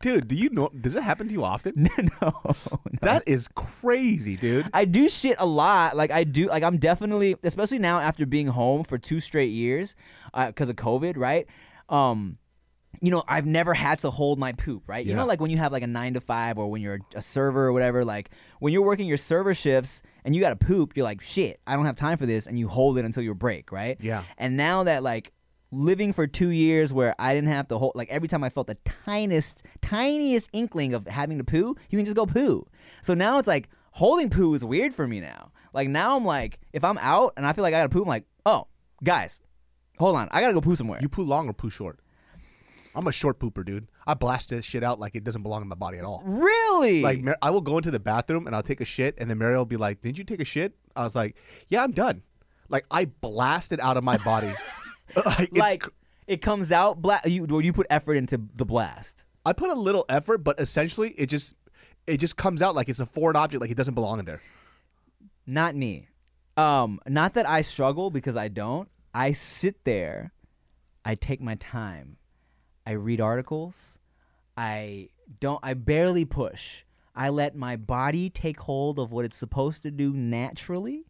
[0.00, 1.72] dude, do you know does it happen to you often?
[1.98, 2.54] no, no.
[3.00, 4.66] That is crazy, dude.
[4.74, 5.96] I do shit a lot.
[5.96, 6.48] Like I do.
[6.48, 9.96] Like I'm definitely, especially now after being home for two straight years
[10.34, 11.46] because of COVID, right?
[11.88, 12.36] Um,
[13.02, 15.04] you know, I've never had to hold my poop, right?
[15.04, 17.20] You know, like when you have like a nine to five or when you're a
[17.20, 20.96] server or whatever, like when you're working your server shifts and you got to poop,
[20.96, 22.46] you're like, shit, I don't have time for this.
[22.46, 23.98] And you hold it until your break, right?
[24.00, 24.22] Yeah.
[24.38, 25.32] And now that like
[25.72, 28.68] living for two years where I didn't have to hold, like every time I felt
[28.68, 32.68] the tiniest, tiniest inkling of having to poo, you can just go poo.
[33.02, 35.50] So now it's like holding poo is weird for me now.
[35.74, 38.08] Like now I'm like, if I'm out and I feel like I gotta poo, I'm
[38.08, 38.68] like, oh,
[39.02, 39.40] guys,
[39.98, 41.00] hold on, I gotta go poo somewhere.
[41.02, 41.98] You poo long or poo short?
[42.94, 43.88] I'm a short pooper, dude.
[44.06, 46.22] I blast this shit out like it doesn't belong in my body at all.
[46.24, 47.02] really?
[47.02, 49.38] Like Mar- I will go into the bathroom and I'll take a shit, and then
[49.38, 51.36] Mary will be like, "Did you take a shit?" I was like,
[51.68, 52.22] "Yeah, I'm done."
[52.68, 54.52] Like I blast it out of my body.
[55.16, 55.84] like, it's like
[56.26, 59.24] it comes out bla- you or you put effort into the blast.
[59.44, 61.56] I put a little effort, but essentially it just
[62.06, 64.40] it just comes out like it's a foreign object, like it doesn't belong in there.
[65.46, 66.08] Not me.
[66.56, 68.88] Um, not that I struggle because I don't.
[69.14, 70.32] I sit there,
[71.04, 72.16] I take my time,
[72.86, 73.98] I read articles,
[74.56, 75.08] I
[75.40, 76.84] don't I barely push.
[77.14, 81.04] I let my body take hold of what it's supposed to do naturally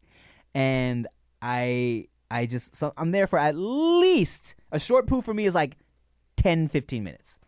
[0.55, 1.07] and
[1.41, 5.55] I I just so I'm there for at least a short poo for me is
[5.55, 5.77] like
[6.37, 7.39] 10 15 minutes.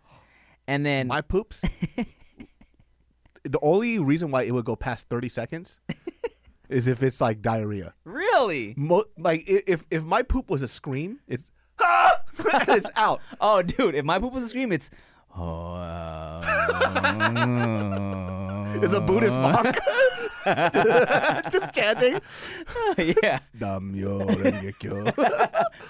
[0.66, 1.64] And then My poops.
[3.44, 5.80] the only reason why it would go past 30 seconds
[6.68, 7.94] is if it's like diarrhea.
[8.04, 11.50] really Mo- like if if my poop was a scream, it's
[12.68, 13.20] and it's out.
[13.40, 14.90] Oh, dude, if my poop was a scream, it's.
[15.36, 16.40] Oh, uh,
[18.82, 19.76] It's a Buddhist monk
[21.50, 22.20] just chanting.
[22.98, 23.38] yeah.
[23.58, 25.04] Renge-kyo.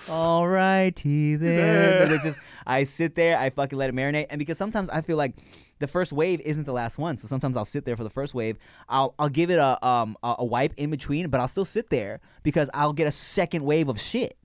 [0.09, 2.13] Alrighty then.
[2.13, 5.17] It's just, I sit there, I fucking let it marinate, and because sometimes I feel
[5.17, 5.35] like
[5.79, 8.33] the first wave isn't the last one, so sometimes I'll sit there for the first
[8.35, 8.57] wave.
[8.89, 11.91] I'll I'll give it a um a, a wipe in between, but I'll still sit
[11.91, 14.37] there because I'll get a second wave of shit.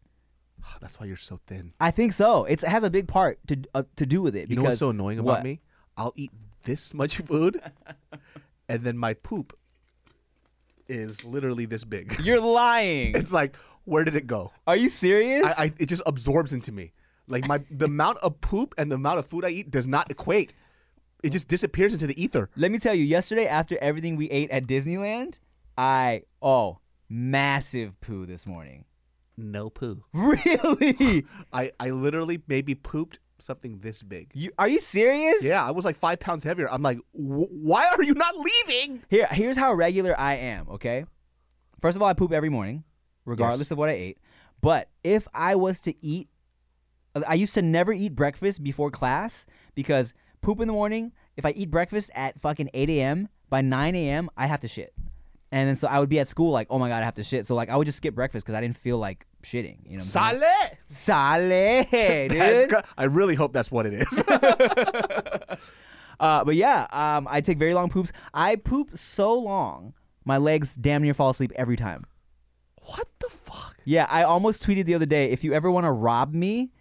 [0.81, 1.73] That's why you're so thin.
[1.79, 2.45] I think so.
[2.45, 4.49] It's, it has a big part to uh, to do with it.
[4.49, 5.33] You know what's so annoying what?
[5.33, 5.61] about me?
[5.97, 6.31] I'll eat
[6.63, 7.61] this much food,
[8.67, 9.57] and then my poop
[10.87, 12.15] is literally this big.
[12.23, 13.15] You're lying.
[13.15, 14.51] It's like, where did it go?
[14.67, 15.45] Are you serious?
[15.57, 16.93] I, I it just absorbs into me.
[17.27, 20.11] Like my the amount of poop and the amount of food I eat does not
[20.11, 20.53] equate.
[21.21, 22.49] It just disappears into the ether.
[22.55, 25.39] Let me tell you, yesterday after everything we ate at Disneyland,
[25.77, 28.85] I oh massive poo this morning.
[29.39, 30.03] No poo.
[30.13, 31.25] Really?
[31.53, 34.31] I I literally maybe pooped something this big.
[34.33, 35.41] you are you serious?
[35.43, 36.67] Yeah, I was like five pounds heavier.
[36.71, 39.01] I'm like, why are you not leaving?
[39.09, 40.67] Here here's how regular I am.
[40.69, 41.05] Okay.
[41.81, 42.83] First of all, I poop every morning,
[43.25, 43.71] regardless Yes.
[43.71, 44.17] of what I ate.
[44.61, 46.27] But if I was to eat,
[47.25, 51.13] I used to never eat breakfast before class because poop in the morning.
[51.37, 53.29] If I eat breakfast at fucking 8 a.m.
[53.49, 54.29] by 9 a.m.
[54.35, 54.93] I have to shit.
[55.51, 57.23] And then so I would be at school like, oh my god, I have to
[57.23, 57.47] shit.
[57.47, 59.79] So like I would just skip breakfast because I didn't feel like shitting.
[59.85, 60.03] You know.
[60.03, 60.77] What I'm saying?
[60.87, 61.85] Sale.
[61.89, 62.69] Sale, dude.
[62.69, 64.23] Cra- I really hope that's what it is.
[66.19, 68.11] Uh, but yeah, um, I take very long poops.
[68.33, 69.93] I poop so long,
[70.25, 72.03] my legs damn near fall asleep every time.
[72.81, 73.77] what the fuck?
[73.85, 76.71] Yeah, I almost tweeted the other day if you ever want to rob me,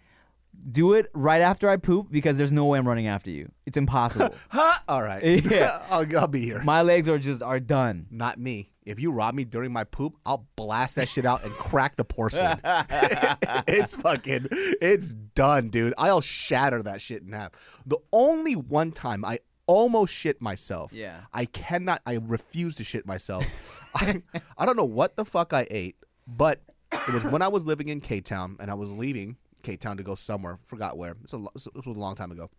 [0.71, 3.51] do it right after I poop because there's no way I'm running after you.
[3.65, 4.35] It's impossible.
[4.49, 4.79] Huh?
[4.87, 5.23] All right.
[5.23, 5.81] Yeah.
[5.89, 6.61] I'll, I'll be here.
[6.63, 8.07] My legs are just are done.
[8.09, 8.71] Not me.
[8.85, 12.03] If you rob me during my poop, I'll blast that shit out and crack the
[12.03, 12.59] porcelain.
[12.63, 15.93] it's fucking, it's done, dude.
[15.97, 17.51] I'll shatter that shit in half.
[17.85, 20.91] The only one time I almost shit myself.
[20.91, 21.19] Yeah.
[21.31, 23.45] I cannot, I refuse to shit myself.
[23.93, 24.23] I,
[24.57, 25.95] I don't know what the fuck I ate,
[26.25, 29.75] but it was when I was living in K Town and I was leaving K
[29.77, 30.57] Town to go somewhere.
[30.63, 31.15] Forgot where.
[31.23, 32.49] It's a, lo- this was a long time ago.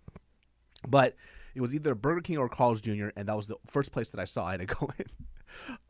[0.89, 1.15] But
[1.55, 4.21] it was either Burger King or Carl's Jr., and that was the first place that
[4.21, 5.07] I saw I had to go in.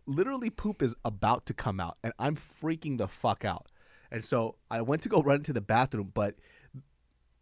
[0.06, 3.66] Literally, poop is about to come out, and I'm freaking the fuck out.
[4.10, 6.34] And so I went to go run into the bathroom, but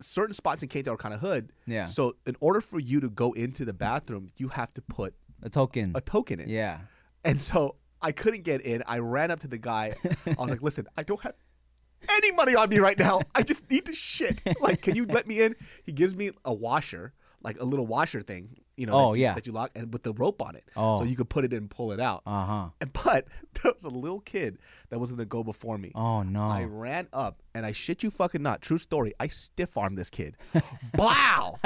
[0.01, 1.53] certain spots in K-Town are kind of hood.
[1.67, 1.87] Yeah.
[1.87, 5.49] So in order for you to go into the bathroom, you have to put A
[5.49, 5.93] token.
[5.95, 6.49] a token in.
[6.49, 6.81] yeah.
[7.25, 8.83] And so I couldn't get in.
[8.87, 9.95] I ran up to the guy.
[10.27, 11.35] I was like, listen, I don't have
[12.11, 13.21] any money on me right now.
[13.35, 14.41] I just need to shit.
[14.61, 15.57] Like, can you let me in?
[15.85, 19.25] He gives me a washer, like a little washer thing, you know, Oh, that, you,
[19.25, 19.35] yeah.
[19.35, 20.65] that you lock and with the rope on it.
[20.77, 20.99] Oh.
[20.99, 22.23] So you could put it in and pull it out.
[22.27, 22.69] Uh huh.
[22.81, 23.27] And But
[23.63, 24.59] there was a little kid
[24.91, 25.93] that was going to go before me.
[25.95, 26.43] Oh no.
[26.43, 28.63] I ran up and I shit you fucking not.
[28.63, 29.13] True story.
[29.19, 30.37] I stiff armed this kid.
[30.95, 31.59] Blow!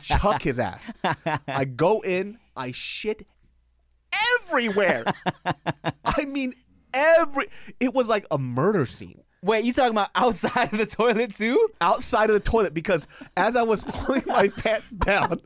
[0.00, 0.92] Chuck his ass.
[1.48, 3.26] I go in, I shit
[4.46, 5.04] everywhere.
[6.04, 6.54] I mean,
[6.94, 7.46] every.
[7.80, 11.68] It was like a murder scene Wait, you talking about outside of the toilet too?
[11.80, 15.40] outside of the toilet because as I was pulling my pants down,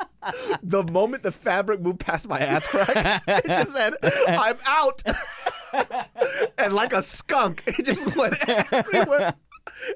[0.62, 3.94] the moment the fabric moved past my ass crack, it just said,
[4.28, 5.02] I'm out.
[6.58, 8.34] and like a skunk, it just went
[8.72, 9.34] everywhere.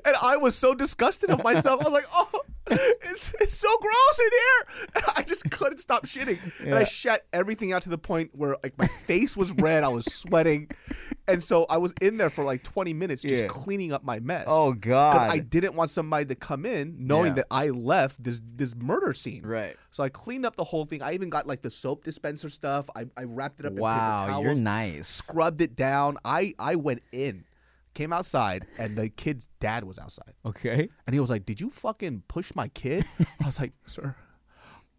[0.05, 1.81] And I was so disgusted of myself.
[1.81, 4.91] I was like, oh, it's, it's so gross in here.
[4.97, 6.41] And I just couldn't stop shitting.
[6.61, 6.85] And I Yeah.
[6.85, 9.85] shat everything out to the point where like my face was red.
[9.85, 10.69] I was sweating.
[11.29, 13.49] And so I was in there for like 20 minutes just Yeah.
[13.49, 14.47] cleaning up my mess.
[14.49, 15.13] Oh, God.
[15.15, 17.35] Because I didn't want somebody to come in knowing Yeah.
[17.37, 19.43] that I left this this murder scene.
[19.45, 19.77] Right.
[19.91, 21.03] So I cleaned up the whole thing.
[21.03, 22.89] I even got like the soap dispenser stuff.
[22.95, 24.45] I, I wrapped it up in paper Wow, towels.
[24.45, 25.09] you're nice.
[25.09, 26.17] Scrubbed it down.
[26.25, 27.45] I I went in,
[28.01, 30.89] came outside, and the kid's dad was outside, Okay.
[31.07, 33.05] and he was like, "Did you fucking push my kid?"
[33.43, 34.17] I was like, "Sir."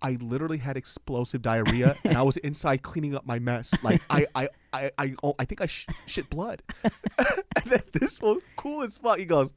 [0.04, 3.72] I literally had explosive diarrhea, and I was inside cleaning up my mess.
[3.84, 6.62] Like I, I, I, I, oh, I think I sh- shit blood.
[6.84, 9.52] and then this one, cool as fuck, he goes,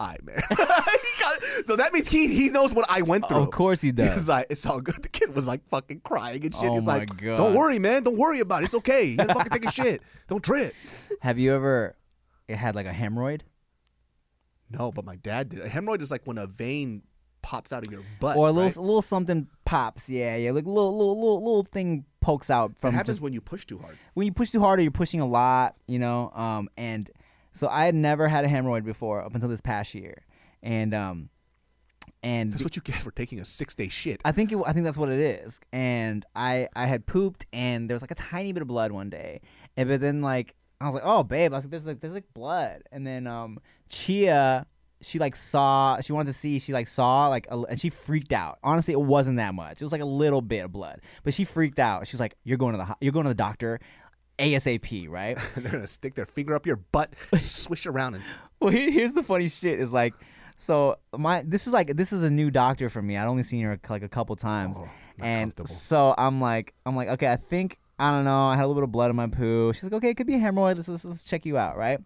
[0.00, 3.38] "All right, man." He got- so that means he he knows what I went through.
[3.42, 4.14] Of course he does.
[4.14, 5.02] He's like, it's all good.
[5.02, 6.68] The kid was like fucking crying and shit.
[6.70, 7.36] Oh He's like, God.
[7.36, 8.02] don't worry, man.
[8.04, 8.66] Don't worry about it.
[8.66, 9.04] It's okay.
[9.04, 10.02] You gotta fucking take a shit.
[10.28, 10.74] Don't trip.
[11.22, 11.96] Have you ever
[12.54, 13.40] had like a hemorrhoid?
[14.70, 15.60] No, but my dad did.
[15.60, 17.02] A hemorrhoid is like when a vein
[17.42, 18.36] pops out of your butt.
[18.36, 18.76] or a little right?
[18.76, 20.08] a little something pops.
[20.08, 23.20] Yeah, yeah, like a little little little little thing pokes out It from happens just
[23.20, 23.96] when you push too hard.
[24.14, 26.30] when you push too hard or you're pushing a lot, you know.
[26.34, 27.08] Um, and
[27.52, 30.24] so I had never had a hemorrhoid before up until this past year,
[30.62, 31.28] and um,
[32.24, 34.20] and That's what you get for taking a six day shit.
[34.24, 35.60] I think it, I think that's what it is.
[35.72, 39.10] And I I had pooped and there was like a tiny bit of blood one
[39.10, 39.40] day.
[39.76, 42.14] And but then like I was like, "Oh, babe." I was like, "There's like there's
[42.14, 43.58] like blood." And then um
[43.88, 44.66] Chia
[45.02, 48.32] she like saw she wanted to see she like saw like a, and she freaked
[48.32, 48.58] out.
[48.62, 49.80] Honestly, it wasn't that much.
[49.80, 51.00] It was like a little bit of blood.
[51.22, 52.06] But she freaked out.
[52.06, 53.78] She was like, "You're going to the ho- you're going to the doctor
[54.38, 58.24] ASAP, right?" They're gonna stick their finger up your butt, swish around, and
[58.60, 60.14] Well, here, here's the funny shit is like,
[60.56, 63.16] so my this is like this is a new doctor for me.
[63.16, 64.88] I'd only seen her like a couple times, Oh,
[65.20, 68.48] and so I'm like, I'm like, okay, I think I don't know.
[68.48, 69.72] I had a little bit of blood in my poo.
[69.72, 70.76] She's like, okay, it could be a hemorrhoid.
[70.76, 71.98] Let's let's, let's check you out, right?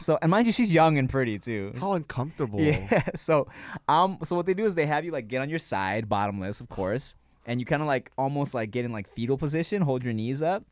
[0.00, 1.72] So and mind you, she's young and pretty too.
[1.78, 2.60] how uncomfortable.
[2.62, 3.02] Yeah.
[3.16, 3.48] So
[3.88, 6.60] um, so what they do is they have you like get on your side, bottomless,
[6.60, 7.14] of course,
[7.46, 10.42] and you kind of like almost like get in like fetal position, hold your knees
[10.42, 10.64] up,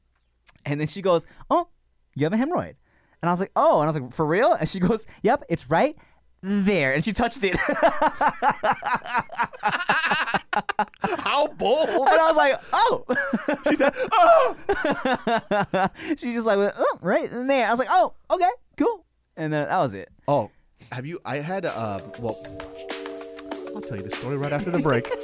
[0.66, 1.68] and then she goes, "Oh,
[2.14, 2.74] you have a hemorrhoid,"
[3.22, 5.44] and I was like, "Oh," and I was like, "For real?" And she goes, "Yep,
[5.48, 5.96] it's right."
[6.48, 7.74] There and she touched it, How
[11.48, 11.88] bold!
[11.88, 13.04] And I was like, "Oh!"
[13.68, 14.54] She said, "Oh,
[16.16, 19.04] she just like, went, "Oh, right in there." I was like, "Oh, okay, cool,"
[19.36, 20.08] and then that was it.
[20.28, 20.52] oh."
[20.92, 21.18] Have you?
[21.24, 22.36] I had uh, well.
[23.74, 25.10] I'll tell you the story right after the break.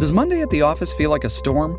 [0.00, 1.78] Does Monday at the office feel like a storm?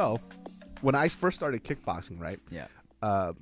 [0.00, 0.16] So,
[0.80, 2.40] when I first started kickboxing, right?
[2.50, 2.68] Yeah.
[3.02, 3.34] Uh,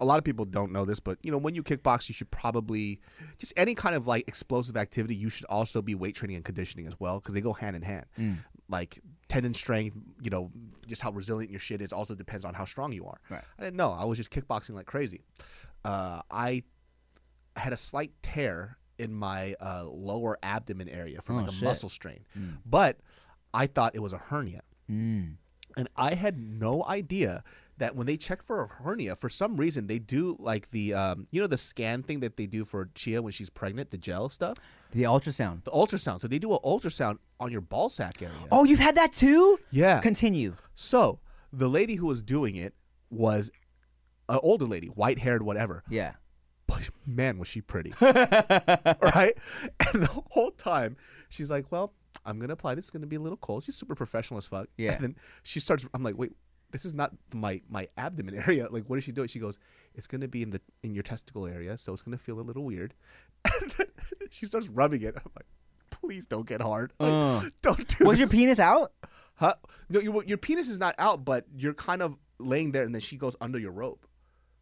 [0.00, 2.30] a lot of people don't know this, but you know, when you kickbox, you should
[2.30, 3.00] probably
[3.38, 5.16] just any kind of like explosive activity.
[5.16, 7.82] You should also be weight training and conditioning as well because they go hand in
[7.82, 8.06] hand.
[8.16, 8.36] Mm.
[8.68, 10.52] Like tendon strength, you know,
[10.86, 13.18] just how resilient your shit is also depends on how strong you are.
[13.28, 13.42] Right.
[13.58, 13.90] I didn't know.
[13.90, 15.20] I was just kickboxing like crazy.
[15.84, 16.62] Uh, I
[17.56, 21.64] had a slight tear in my uh, lower abdomen area from Oh, like a shit.
[21.64, 22.24] muscle strain,
[22.64, 22.98] but
[23.52, 24.62] I thought it was a hernia.
[24.90, 25.36] Mm.
[25.76, 27.42] And I had no idea
[27.78, 31.26] that when they check for a hernia, for some reason they do like the um,
[31.32, 34.28] you know the scan thing that they do for Chia when she's pregnant, the gel
[34.28, 34.56] stuff,
[34.92, 35.64] The ultrasound.
[35.64, 36.20] the ultrasound.
[36.20, 38.34] So they do an ultrasound on your ball sack area.
[38.52, 39.58] Oh, you've had that too?
[39.72, 39.98] yeah.
[40.00, 40.54] Continue.
[40.74, 41.18] So
[41.52, 42.74] the lady who was doing it
[43.10, 43.50] was
[44.28, 45.82] an older lady, white haired, whatever.
[45.90, 46.12] Yeah.
[46.68, 49.32] But man, was she pretty, right?
[49.92, 50.96] And the whole time
[51.28, 51.92] she's like, "Well,
[52.24, 52.74] I'm gonna apply.
[52.74, 54.68] This is gonna be a little cold." She's super professional as fuck.
[54.76, 54.92] Yeah.
[54.96, 55.86] And then she starts.
[55.94, 56.32] I'm like, "Wait,
[56.70, 58.68] this is not my my abdomen area.
[58.70, 59.58] Like, what is she doing?" She goes,
[59.94, 62.64] "It's gonna be in the in your testicle area, so it's gonna feel a little
[62.64, 62.94] weird."
[64.30, 65.14] She starts rubbing it.
[65.16, 65.46] I'm like,
[65.90, 66.92] "Please don't get hard.
[66.98, 67.42] Like, Uh.
[67.62, 68.92] don't do Was this." your penis out?
[69.36, 69.54] Huh?
[69.88, 73.00] No, your your penis is not out, but you're kind of laying there, and then
[73.00, 74.06] she goes under your rope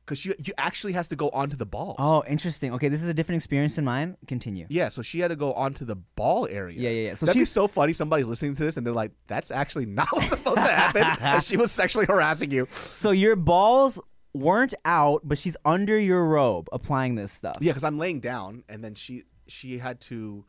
[0.05, 1.97] because she you actually has to go onto the balls.
[1.99, 2.73] Oh, interesting.
[2.75, 4.17] Okay, this is a different experience than mine.
[4.27, 4.67] Continue.
[4.69, 6.79] Yeah, so she had to go onto the ball area.
[6.81, 7.15] Yeah, yeah, yeah.
[7.15, 7.93] So That'd be she's- so funny.
[7.93, 11.43] Somebody's listening to this and they're like, "That's actually not what's supposed to happen." and
[11.43, 12.67] she was sexually harassing you.
[12.71, 14.01] So your balls
[14.35, 17.57] weren't out, but she's under your robe applying this stuff.
[17.61, 20.45] Yeah, because I'm laying down, and then she she had to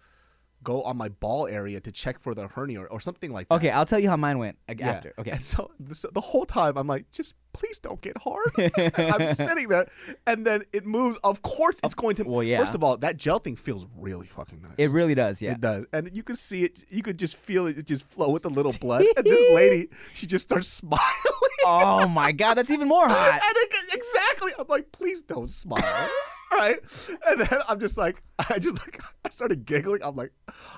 [0.63, 3.55] go on my ball area to check for the hernia or, or something like that.
[3.55, 4.91] Okay, I'll tell you how mine went like, Yeah.
[4.91, 5.13] after.
[5.19, 5.31] Okay.
[5.31, 8.51] And so the, the whole time I'm like, just please don't get hard.
[8.97, 9.87] I'm sitting there,
[10.27, 11.17] and then it moves.
[11.23, 12.23] Of course, it's going to.
[12.23, 12.59] well, yeah.
[12.59, 14.75] First of all, that gel thing feels really fucking nice.
[14.77, 15.53] It really does, yeah.
[15.53, 16.83] It does, and you can see it.
[16.89, 19.05] You could just feel it just flow with a little blood.
[19.15, 21.01] and this lady, she just starts smiling.
[21.65, 23.41] oh my god, that's even more hot.
[23.43, 26.09] it, exactly, I'm like, please don't smile.
[26.51, 26.77] Right,
[27.27, 30.01] and then I'm just like, I just like, I started giggling.
[30.03, 30.31] I'm like,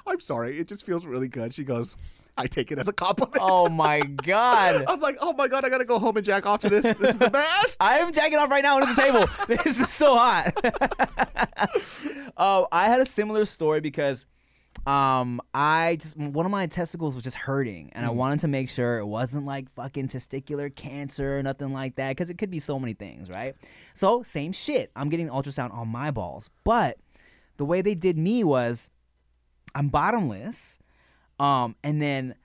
[0.08, 1.54] I'm sorry, it just feels really good.
[1.54, 1.98] She goes,
[2.38, 3.38] I take it as a compliment.
[3.42, 4.86] Oh my god.
[4.88, 6.84] I'm like, oh my god, I gotta go home and jack off to this.
[6.94, 7.78] This is the best.
[7.82, 9.26] I am jacking off right now under the table.
[9.48, 10.54] this is so hot.
[12.38, 14.28] Oh, I had a similar story because
[14.86, 18.70] um I just one of my testicles was just hurting and I wanted to make
[18.70, 22.60] sure it wasn't like fucking testicular cancer or nothing like that because it could be
[22.60, 23.56] so many things, right?
[23.94, 24.92] So, same shit.
[24.96, 26.50] I'm getting ultrasound on my balls.
[26.66, 26.98] But
[27.58, 28.92] the way they did me was
[29.74, 30.80] I'm bottomless.
[31.40, 32.36] Um and then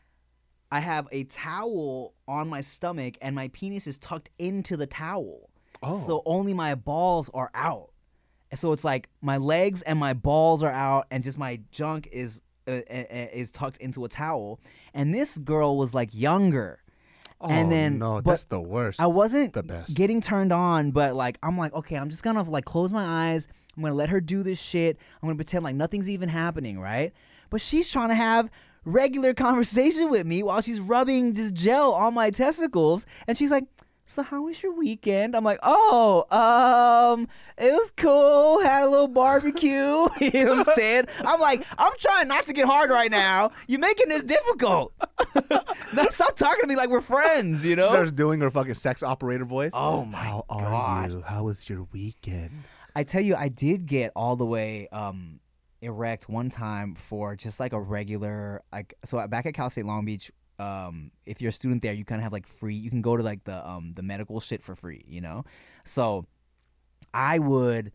[0.72, 5.50] I have a towel on my stomach and my penis is tucked into the towel.
[5.82, 7.90] So only my balls are out.
[8.50, 12.08] And So it's like my legs and my balls are out and just my junk
[12.12, 14.60] is uh, uh, uh, is tucked into a towel.
[14.94, 16.78] And this girl was like younger.
[17.40, 19.00] and Oh, then no, that's the worst.
[19.00, 19.96] I wasn't the best.
[19.96, 23.48] getting turned on, but like I'm like, okay, I'm just gonna like close my eyes.
[23.76, 24.98] I'm gonna let her do this shit.
[25.22, 27.12] I'm gonna pretend like nothing's even happening, right?
[27.48, 28.50] But she's trying to have
[28.84, 33.64] regular conversation with me while she's rubbing this gel on my testicles, and she's like.
[34.06, 35.36] So how was your weekend?
[35.36, 38.58] I'm like, oh, um, it was cool.
[38.58, 39.70] Had a little barbecue.
[40.20, 41.04] you know what I'm saying?
[41.24, 43.52] I'm like, I'm trying not to get hard right now.
[43.68, 44.92] You're making this difficult.
[45.94, 47.64] Now Stop talking to me like we're friends.
[47.64, 47.84] You know?
[47.84, 49.72] She starts doing her fucking sex operator voice.
[49.74, 51.10] Oh my How are God.
[51.10, 51.22] you?
[51.22, 52.64] How was your weekend?
[52.94, 55.39] I tell you, I did get all the way um,
[55.82, 58.94] erect one time for just like a regular like.
[59.04, 62.20] So back at Cal State Long Beach, um, if you're a student there, you kind
[62.20, 62.74] of have like free.
[62.74, 65.44] You can go to like the um the medical shit for free, you know.
[65.84, 66.26] So
[67.14, 67.92] I would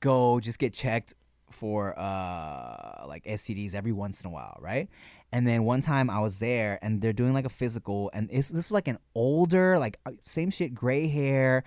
[0.00, 1.14] go just get checked
[1.50, 4.88] for uh like STDs every once in a while, right?
[5.32, 8.50] And then one time I was there and they're doing like a physical and this
[8.50, 11.64] was like an older like uh, same shit gray hair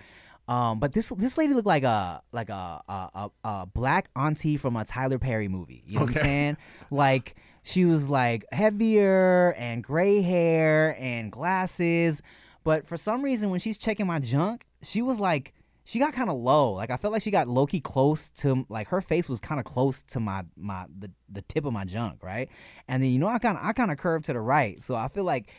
[0.48, 4.56] um but this this lady looked like a like a a, a, a black auntie
[4.56, 5.82] from a Tyler Perry movie.
[5.86, 6.56] You know what I'm saying?
[6.90, 12.22] Like she was like heavier and gray hair and glasses,
[12.64, 16.30] but for some reason when she's checking my junk, she was like she got kind
[16.30, 16.72] of low.
[16.72, 19.58] Like I felt like she got low key close to like her face was kind
[19.58, 22.48] of close to my my the, the tip of my junk, right?
[22.88, 24.94] And then you know I kind of I kind of curved to the right, so
[24.94, 25.50] I feel like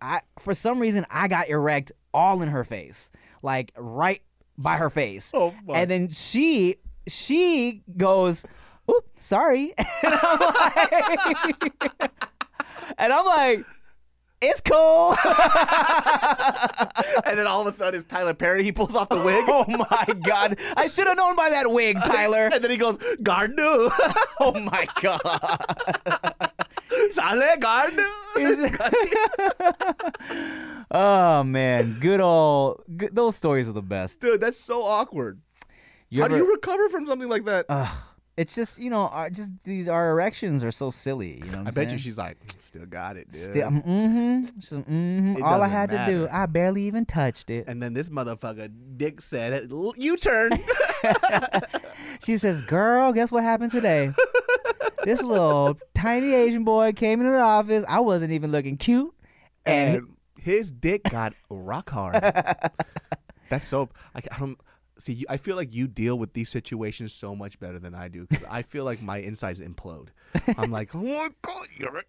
[0.00, 3.10] I for some reason I got erect all in her face,
[3.42, 4.22] like right
[4.58, 5.30] by her face.
[5.34, 5.78] Oh, my.
[5.80, 6.76] and then she
[7.08, 8.44] she goes,
[8.90, 12.00] "Oop, sorry," and I'm like,
[12.98, 13.64] and I'm like,
[14.42, 15.10] "It's cool."
[17.26, 18.62] and then all of a sudden it's Tyler Perry.
[18.62, 19.44] He pulls off the wig.
[19.48, 22.50] oh my god, I should have known by that wig, Tyler.
[22.52, 23.90] and then he goes, Gardu.
[24.40, 26.49] oh my god.
[27.10, 28.04] Sale Gardu.
[30.90, 34.20] oh man, good old good, those stories are the best.
[34.20, 35.40] Dude, that's so awkward.
[36.08, 37.66] You How ever- do you recover from something like that?
[37.68, 37.96] Ugh.
[38.36, 41.40] it's just you know, our, just these our erections are so silly.
[41.44, 43.40] You know, what I bet you she's like, still got it, dude.
[43.40, 44.42] Still, mm-hmm.
[44.60, 45.34] She's mm-hmm.
[45.36, 46.28] It All I had to do.
[46.30, 47.64] I barely even touched it.
[47.68, 50.52] and then this motherfucker, Dick said, "You turn."
[52.24, 54.10] She says, "Girl, guess what happened today?
[55.04, 57.84] this little tiny Asian boy came into the office.
[57.88, 59.14] I wasn't even looking cute,
[59.64, 62.14] and, and his dick got rock hard.
[63.48, 63.88] That's so.
[64.14, 64.60] I, I don't
[64.98, 65.14] see.
[65.14, 68.26] You, I feel like you deal with these situations so much better than I do
[68.26, 70.08] because I feel like my insides implode.
[70.56, 72.02] I'm like, oh my god, you're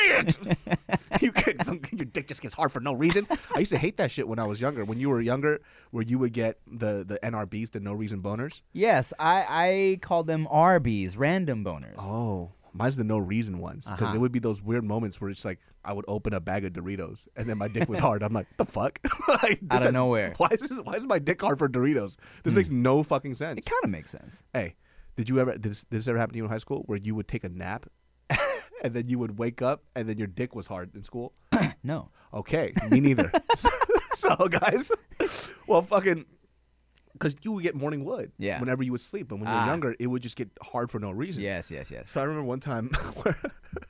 [0.00, 0.38] idiot.
[1.20, 1.60] you could,
[1.92, 3.26] your dick just gets hard for no reason.
[3.54, 4.84] I used to hate that shit when I was younger.
[4.84, 5.60] When you were younger,
[5.90, 8.62] where you would get the the NRBs, the no reason boners.
[8.72, 12.00] yes, I I called them RBs, random boners.
[12.00, 12.52] Oh.
[12.74, 14.16] Mine's the no reason ones because Uh-huh.
[14.16, 16.72] it would be those weird moments where it's like I would open a bag of
[16.72, 18.22] Doritos and then my dick was hard.
[18.22, 18.98] I'm like, the fuck?
[19.28, 20.32] Like, this Out of has- nowhere.
[20.38, 20.80] Why is this?
[20.82, 22.16] Why is my dick hard for Doritos?
[22.44, 23.58] This makes no fucking sense.
[23.58, 24.42] It kind of makes sense.
[24.54, 24.76] hey,
[25.16, 25.52] did you ever?
[25.52, 27.44] Did this, did this ever happen to you in high school where you would take
[27.44, 27.84] a nap
[28.82, 31.32] and then you would wake up and then your dick was hard in school?
[31.84, 32.10] No.
[32.32, 33.32] Okay, me neither.
[34.14, 34.90] so guys,
[35.66, 36.26] well, fucking.
[37.12, 38.60] Because you would get morning wood Yeah.
[38.60, 39.66] whenever you would sleep, and when you were Ah.
[39.66, 41.42] younger, it would just get hard for no reason.
[41.42, 42.10] Yes, yes, yes.
[42.10, 42.88] So I remember one time
[43.22, 43.36] where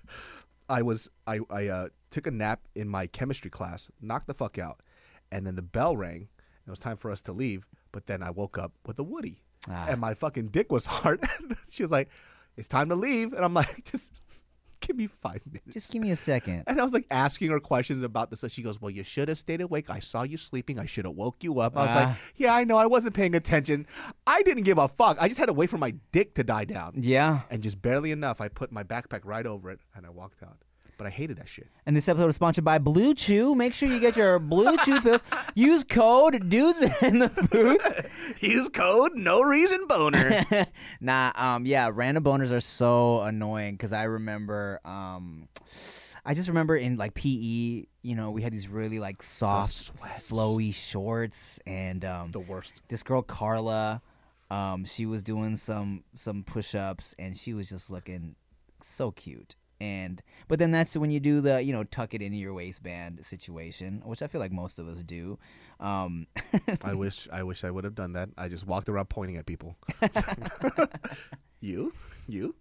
[0.69, 4.59] I was I I uh, took a nap in my chemistry class, knocked the fuck
[4.59, 4.81] out,
[5.31, 6.17] and then the bell rang.
[6.17, 9.03] And it was time for us to leave, but then I woke up with a
[9.03, 9.87] Woody, Ah.
[9.89, 11.21] and my fucking dick was hard.
[11.71, 12.09] she was like,
[12.57, 14.23] "It's time to leave," and I'm like, "Just
[14.83, 16.65] give me five minutes." Just give me a second.
[16.67, 18.45] and I was like asking her questions about this.
[18.49, 19.89] She goes, Well, you should have stayed awake.
[19.89, 20.79] I saw you sleeping.
[20.79, 21.77] I should have woke you up.
[21.77, 22.19] I was like, Ah.
[22.37, 22.77] Yeah, I know.
[22.77, 23.87] I wasn't paying attention.
[24.27, 25.17] I didn't give a fuck.
[25.21, 26.95] I just had to wait for my dick to die down.
[27.01, 27.41] Yeah.
[27.51, 30.59] And just barely enough, I put my backpack right over it and I walked out.
[30.99, 31.69] But I hated that shit.
[31.87, 33.57] And this episode is sponsored by BlueChew.
[33.57, 35.23] Make sure you get your BlueChew pills.
[35.55, 38.41] Use code dudes in the boots.
[38.43, 40.45] Use code no reason boner.
[41.01, 45.49] nah, um, yeah, random boners are so annoying because I remember, um,
[46.25, 47.29] I just remember in like PE,
[48.03, 49.97] you know, we had these really like soft,
[50.29, 52.83] flowy shorts, and um, the worst.
[52.89, 54.03] this girl Carla,
[54.51, 58.37] um, she was doing some some push ups, and she was just looking
[58.81, 59.57] so cute.
[59.83, 63.27] And but then that's when you do the you know tuck it into your waistband
[63.27, 65.41] situation, which I feel like most of us do.
[65.81, 66.29] Um,
[66.85, 68.29] I wish I wish I would have done that.
[68.39, 69.77] I just walked around pointing at people.
[71.61, 71.93] you?
[72.29, 72.55] You?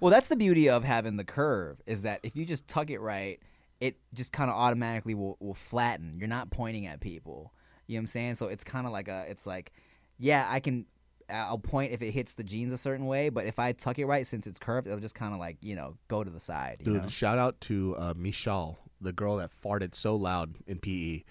[0.00, 3.00] Well, that's the beauty of having the curve is that if you just tuck it
[3.00, 3.40] right,
[3.80, 6.16] it just kind of automatically will, will flatten.
[6.18, 7.52] You're not pointing at people.
[7.86, 8.34] You know what I'm saying?
[8.36, 9.72] So it's kind of like a, it's like,
[10.18, 10.86] yeah, I can,
[11.30, 14.06] I'll point if it hits the jeans a certain way, but if I tuck it
[14.06, 16.80] right, since it's curved, it'll just kind of like, you know, go to the side.
[16.82, 17.08] Dude, know?
[17.08, 21.22] shout out to uh, Michelle, the girl that farted so loud in PE.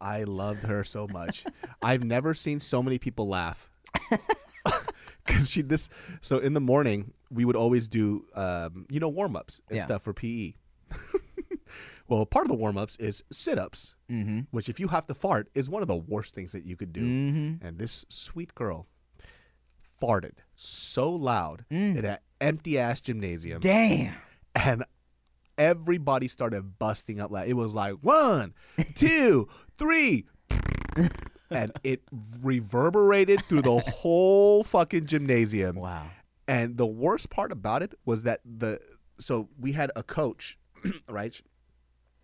[0.00, 1.44] I loved her so much.
[1.82, 3.70] I've never seen so many people laugh.
[5.26, 5.90] Cause she this
[6.22, 9.84] so in the morning we would always do um, you know warm ups and Yeah.
[9.84, 10.54] stuff for PE.
[12.08, 14.40] well, part of the warm ups is sit ups, Mm-hmm.
[14.52, 16.94] which if you have to fart is one of the worst things that you could
[16.94, 17.02] do.
[17.02, 17.66] Mm-hmm.
[17.66, 18.86] And this sweet girl
[20.00, 21.96] farted so loud Mm.
[21.98, 24.14] in an empty ass gymnasium Damn.
[24.54, 24.84] and
[25.56, 27.30] everybody started busting up.
[27.30, 28.54] Like it was like one,
[28.94, 30.26] two, three,
[31.50, 32.02] and it
[32.42, 35.76] reverberated through the whole fucking gymnasium.
[35.76, 36.06] Wow.
[36.46, 38.80] And the worst part about it was that the
[39.18, 40.56] so we had a coach,
[41.08, 41.34] right?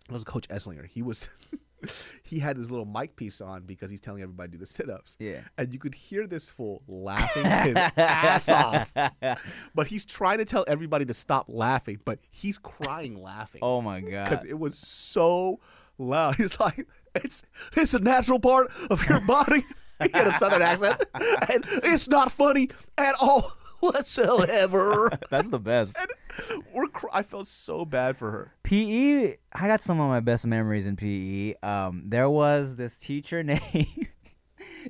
[0.07, 0.85] It was Coach Esslinger.
[0.87, 1.29] He was
[2.23, 5.17] he had his little mic piece on because he's telling everybody to do the sit-ups.
[5.19, 5.41] Yeah.
[5.57, 8.93] And you could hear this fool laughing his ass off.
[9.75, 13.99] But he's trying to tell everybody to stop laughing, but he's crying laughing Oh my
[13.99, 14.23] god.
[14.29, 15.59] because it was so
[15.97, 16.35] loud.
[16.37, 19.65] He's like, "It's it's a natural part of your body."
[20.01, 23.51] he had a southern accent, and it's not funny at all
[23.93, 25.11] whatsoever.
[25.29, 25.95] That's the best.
[26.51, 28.53] and we're cr- I felt so bad for her.
[28.63, 31.55] PE, I got some of my best memories in PE.
[31.61, 33.61] Um, there was this teacher named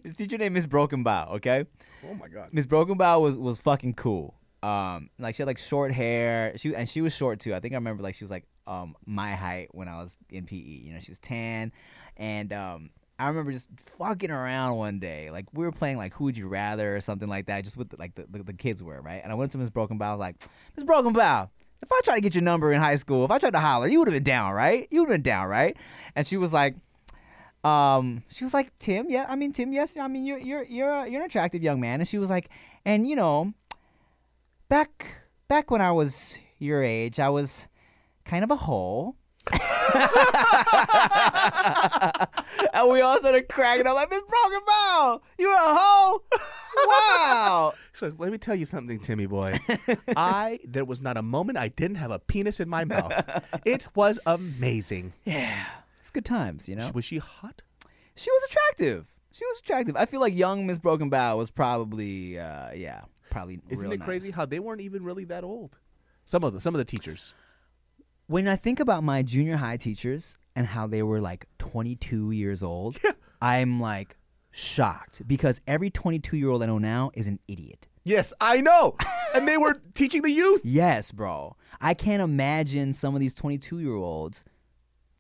[0.03, 1.29] this teacher name Miss Broken Bow.
[1.35, 1.65] Okay.
[2.09, 2.49] Oh my god.
[2.51, 4.35] Miss Broken Bow was was fucking cool.
[4.63, 6.53] Um, like she had like short hair.
[6.57, 7.53] She and she was short too.
[7.53, 10.45] I think I remember like she was like um my height when I was in
[10.45, 10.55] PE.
[10.55, 11.71] You know, she was tan,
[12.17, 12.89] and um.
[13.17, 15.31] I remember just fucking around one day.
[15.31, 17.89] Like we were playing like Who Would You Rather or something like that, just with
[17.89, 19.21] the, like the, the, the kids were right.
[19.23, 20.09] And I went to Miss Broken Bow.
[20.09, 20.35] I was like,
[20.75, 21.49] Miss Broken Bow,
[21.81, 23.87] if I tried to get your number in high school, if I tried to holler,
[23.87, 24.87] you would have been down, right?
[24.91, 25.77] You would have been down, right?
[26.15, 26.75] And she was like,
[27.63, 31.07] um, she was like, Tim, yeah, I mean, Tim, yes, I mean, you're you're you're
[31.07, 31.99] you're an attractive young man.
[31.99, 32.49] And she was like,
[32.85, 33.53] and you know,
[34.69, 37.67] back back when I was your age, I was
[38.23, 39.15] kind of a hoe.
[42.73, 46.23] and we all started cracking up like, Miss Broken Bow, you're a hoe?
[46.87, 47.73] Wow.
[47.93, 49.57] So let me tell you something, Timmy boy.
[50.17, 53.13] I there was not a moment I didn't have a penis in my mouth.
[53.63, 55.13] It was amazing.
[55.23, 55.65] yeah.
[55.99, 56.91] It's good times, you know?
[56.93, 57.61] Was she hot?
[58.15, 59.05] She was attractive.
[59.31, 59.95] She was attractive.
[59.95, 63.61] I feel like young Miss Broken Bow was probably, uh, yeah, probably.
[63.69, 65.77] Isn't it crazy how they weren't even really that old?
[66.25, 67.33] Some of them, some of the teachers.
[68.27, 72.63] When I think about my junior high teachers and how they were like 22 years
[72.63, 72.97] old,
[73.41, 74.17] I'm like
[74.51, 77.87] shocked because every 22 year old I know now is an idiot.
[78.03, 78.95] Yes, I know.
[79.35, 80.61] and they were teaching the youth.
[80.63, 81.55] Yes, bro.
[81.79, 84.43] I can't imagine some of these 22 year olds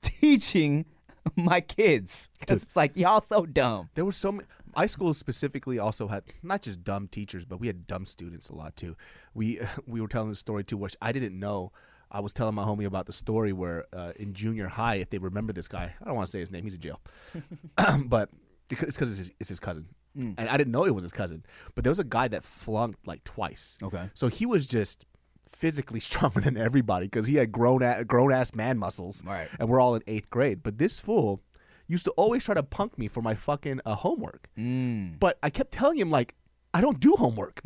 [0.01, 0.85] teaching
[1.35, 3.89] my kids because it's like y'all so dumb.
[3.93, 4.47] There were so many.
[4.75, 8.55] My school specifically also had not just dumb teachers, but we had dumb students a
[8.55, 8.95] lot too.
[9.35, 11.71] We we were telling the story too, which I didn't know.
[12.11, 15.17] I was telling my homie about the story where uh, in junior high, if they
[15.17, 17.01] remember this guy, I don't want to say his name, he's in jail,
[18.05, 18.29] but
[18.69, 21.43] it's because it's, his- it's his cousin, and I didn't know it was his cousin.
[21.75, 23.77] But there was a guy that flunked like twice.
[23.83, 24.09] Okay.
[24.13, 25.05] so he was just
[25.47, 29.47] physically stronger than everybody because he had grown a- grown ass man muscles, Right.
[29.59, 30.63] And we're all in eighth grade.
[30.63, 31.41] But this fool
[31.87, 34.49] used to always try to punk me for my fucking uh, homework.
[34.57, 35.19] Mm.
[35.19, 36.33] But I kept telling him like
[36.73, 37.61] I don't do homework.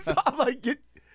[0.00, 0.64] so I'm like,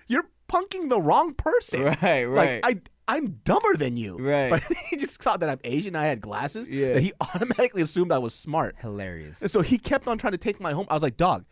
[0.07, 1.84] you're punking the wrong person.
[1.84, 2.28] Right, right.
[2.28, 2.82] Like I.
[3.08, 4.18] I'm dumber than you.
[4.18, 4.49] Right.
[4.49, 5.97] But he just saw that I'm Asian.
[5.97, 6.70] I had glasses.
[6.70, 6.93] Yeah.
[6.93, 8.76] That he automatically assumed I was smart.
[8.80, 9.41] Hilarious.
[9.41, 10.88] And so he kept on trying to take my home.
[10.89, 11.43] I was like, dog,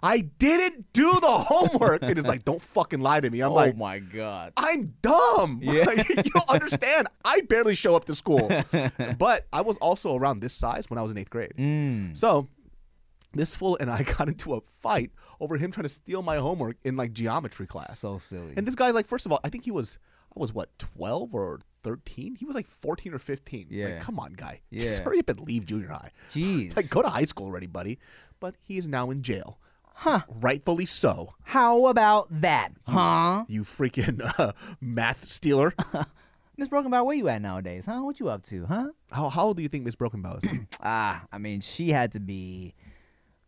[0.00, 2.02] I didn't do the homework.
[2.02, 3.40] and it's like, don't fucking lie to me.
[3.40, 4.52] I'm oh like, oh my god.
[4.58, 5.58] I'm dumb.
[5.60, 5.84] Yeah.
[5.86, 7.08] Like, you don't understand.
[7.24, 8.48] I barely show up to school.
[9.18, 11.54] but I was also around this size when I was in eighth grade.
[11.58, 12.16] Mm.
[12.16, 12.48] So
[13.32, 15.10] this fool and I got into a fight
[15.40, 17.98] over him trying to steal my homework in like geometry class.
[17.98, 18.54] So silly.
[18.56, 19.98] and this guy, like, first of all, I think he was,
[20.36, 22.34] I was what, 12 or 13?
[22.36, 23.68] He was like 14 or 15.
[23.70, 23.86] Yeah.
[23.86, 24.60] Like, come on, guy.
[24.72, 25.04] Just Yeah.
[25.04, 26.10] hurry up and leave junior high.
[26.32, 26.76] Jeez.
[26.76, 27.98] Like, go to high school already, buddy.
[28.40, 29.58] But he is now in jail.
[29.94, 30.20] Huh.
[30.28, 31.34] Rightfully so.
[31.42, 33.44] How about that, huh?
[33.48, 35.74] You freaking uh, math stealer.
[36.56, 38.00] Miss Broken Bow, where you at nowadays, huh?
[38.02, 38.88] What you up to, huh?
[39.10, 40.66] how, how old do you think Miss Brokenbow is?
[40.80, 42.74] Ah, I mean, she had to be.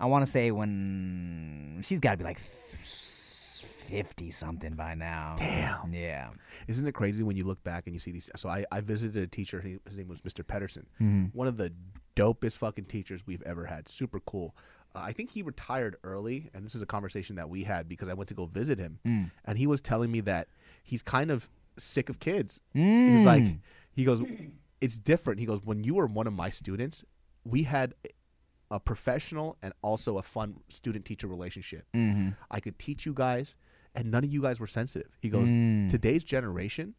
[0.01, 5.35] I want to say when she's got to be like fifty something by now.
[5.37, 5.93] Damn.
[5.93, 6.31] Yeah.
[6.69, 8.31] Isn't it crazy when you look back and you see these?
[8.37, 9.61] So I, I visited a teacher.
[9.61, 10.47] His name was Mr.
[10.47, 10.87] Pedersen.
[11.01, 11.37] Mm-hmm.
[11.37, 11.73] One of the
[12.17, 13.89] dopest fucking teachers we've ever had.
[13.89, 14.55] Super cool.
[14.95, 18.09] Uh, I think he retired early, and this is a conversation that we had because
[18.09, 19.31] I went to go visit him, mm.
[19.45, 20.49] and he was telling me that
[20.83, 22.61] he's kind of sick of kids.
[22.73, 22.83] He's
[23.23, 23.25] mm.
[23.25, 23.45] like,
[23.93, 24.23] he goes,
[24.81, 25.41] it's different.
[25.41, 27.05] He goes, when you were one of my students,
[27.45, 27.95] we had
[28.71, 31.85] a professional and also a fun student teacher relationship.
[31.95, 32.31] Mm-hmm.
[32.51, 33.57] I could teach you guys,
[33.95, 35.11] and none of you guys were sensitive.
[35.21, 35.91] He goes, mm.
[35.91, 36.95] today's generation,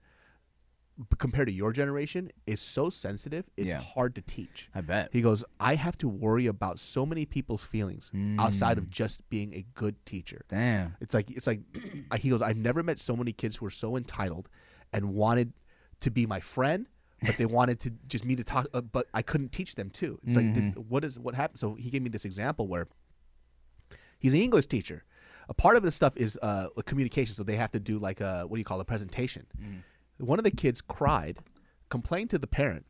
[1.18, 3.46] compared to your generation, is so sensitive.
[3.56, 3.80] It's Yeah.
[3.80, 4.70] hard to teach.
[4.76, 5.10] I bet.
[5.14, 8.90] He goes, I have to worry about so many people's feelings outside of mm.
[8.90, 10.44] just being a good teacher.
[10.50, 10.96] Damn.
[11.00, 11.62] It's like it's like
[12.18, 14.50] he goes, I've never met so many kids who are so entitled
[14.92, 15.54] and wanted
[16.02, 16.88] to be my friend,
[17.22, 20.20] but they wanted to just me to talk, uh, but I couldn't teach them too.
[20.24, 20.74] It's like this.
[20.74, 21.60] What is what happened?
[21.60, 22.88] So he gave me this example where
[24.20, 25.04] he's an English teacher.
[25.50, 28.46] A part of this stuff is uh, communication, so they have to do like a
[28.48, 29.46] what do you call a presentation.
[30.18, 31.40] One of the kids cried,
[31.90, 32.86] complained to the parent,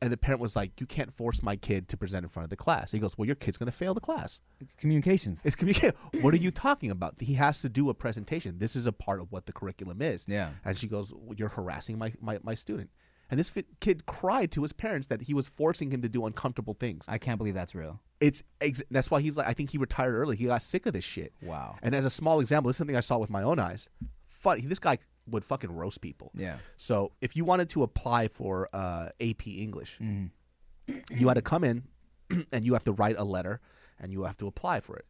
[0.00, 2.50] and the parent was like, "You can't force my kid to present in front of
[2.50, 5.40] the class." He goes, "Well, your kid's going to fail the class." It's communications.
[5.44, 5.96] It's communication.
[6.20, 7.20] what are you talking about?
[7.20, 8.58] He has to do a presentation.
[8.58, 10.26] This is a part of what the curriculum is.
[10.28, 10.50] Yeah.
[10.64, 12.90] And she goes, well, "You're harassing my, my, my student."
[13.30, 16.26] And this fit, kid cried to his parents that he was forcing him to do
[16.26, 17.04] uncomfortable things.
[17.08, 18.00] I can't believe that's real.
[18.20, 20.36] It's ex- that's why he's like, I think he retired early.
[20.36, 21.32] He got sick of this shit.
[21.42, 21.76] Wow.
[21.82, 23.88] And as a small example, this is something I saw with my own eyes.
[24.26, 24.98] Fun, this guy
[25.28, 26.30] would fucking roast people.
[26.34, 26.56] Yeah.
[26.76, 30.98] So if you wanted to apply for uh, AP English, Mm-hmm.
[31.18, 31.82] you had to come in
[32.52, 33.60] and you have to write a letter
[33.98, 35.04] and you have to apply for it.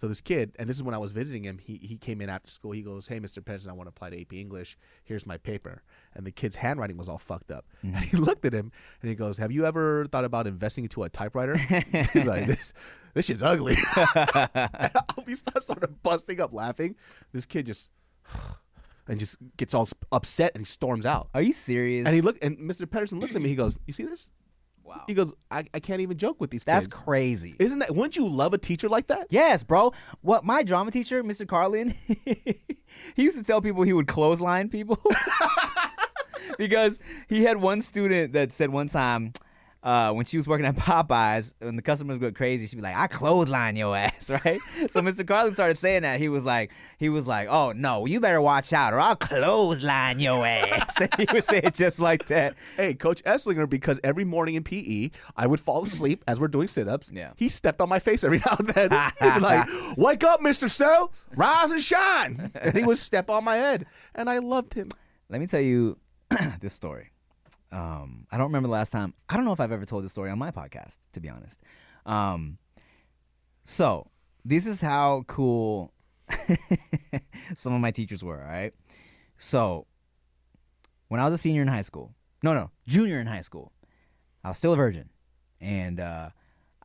[0.00, 1.58] So this kid, and this is when I was visiting him.
[1.58, 2.72] He he came in after school.
[2.72, 3.44] He goes, "Hey, Mr.
[3.44, 4.78] Pedersen, I want to apply to AP English.
[5.04, 5.82] Here's my paper."
[6.14, 7.66] And the kid's handwriting was all fucked up.
[7.84, 7.96] Mm.
[7.96, 8.72] And he looked at him
[9.02, 11.54] and he goes, "Have you ever thought about investing into a typewriter?"
[12.14, 12.72] He's like, "This
[13.12, 13.74] this shit's ugly."
[15.26, 16.96] we start started busting up laughing.
[17.32, 17.90] This kid just
[19.06, 21.28] and just gets all upset and he storms out.
[21.34, 22.06] Are you serious?
[22.06, 22.90] And he look and Mr.
[22.90, 23.50] Pedersen looks at me.
[23.50, 24.30] He goes, "You see this?"
[24.90, 25.04] Wow.
[25.06, 27.56] He goes, "I, I can't even joke with these That's kids." crazy.
[27.58, 27.90] Isn't that?
[27.92, 29.28] Wouldn't you love a teacher like that?
[29.30, 29.92] Yes, bro.
[30.20, 31.46] What my drama teacher, Mr.
[31.46, 32.64] Carlin, he
[33.16, 34.98] used to tell people he would clothesline people
[36.58, 39.32] because he had one student that said one time
[39.82, 42.96] uh, when she was working at Popeyes, when the customers go crazy, she'd be like,
[42.96, 44.60] "I clothesline your ass," right?
[44.88, 45.26] so Mr.
[45.26, 46.20] Carlin started saying that.
[46.20, 50.20] He was like, he was like, "Oh no, you better watch out, or I'll clothesline
[50.20, 52.54] your ass." he would say it just like that.
[52.76, 56.68] Hey, Coach Esslinger, because every morning in PE, I would fall asleep as we're doing
[56.68, 57.10] sit ups.
[57.12, 57.32] Yeah.
[57.36, 59.12] He stepped on my face every now and then.
[59.20, 60.68] He'd be like, Wake up, Mr.
[60.68, 62.52] So, rise and shine.
[62.54, 63.86] And he would step on my head.
[64.14, 64.88] And I loved him.
[65.28, 65.96] Let me tell you
[66.60, 67.10] this story.
[67.72, 69.14] Um, I don't remember the last time.
[69.28, 71.60] I don't know if I've ever told this story on my podcast, to be honest.
[72.06, 72.58] Um,
[73.64, 74.10] so
[74.44, 75.92] this is how cool
[77.56, 78.40] some of my teachers were.
[78.40, 78.72] All right.
[79.38, 79.86] So
[81.08, 83.72] when I was a senior in high school, no, no, junior in high school,
[84.42, 85.10] I was still a virgin,
[85.60, 86.30] and uh,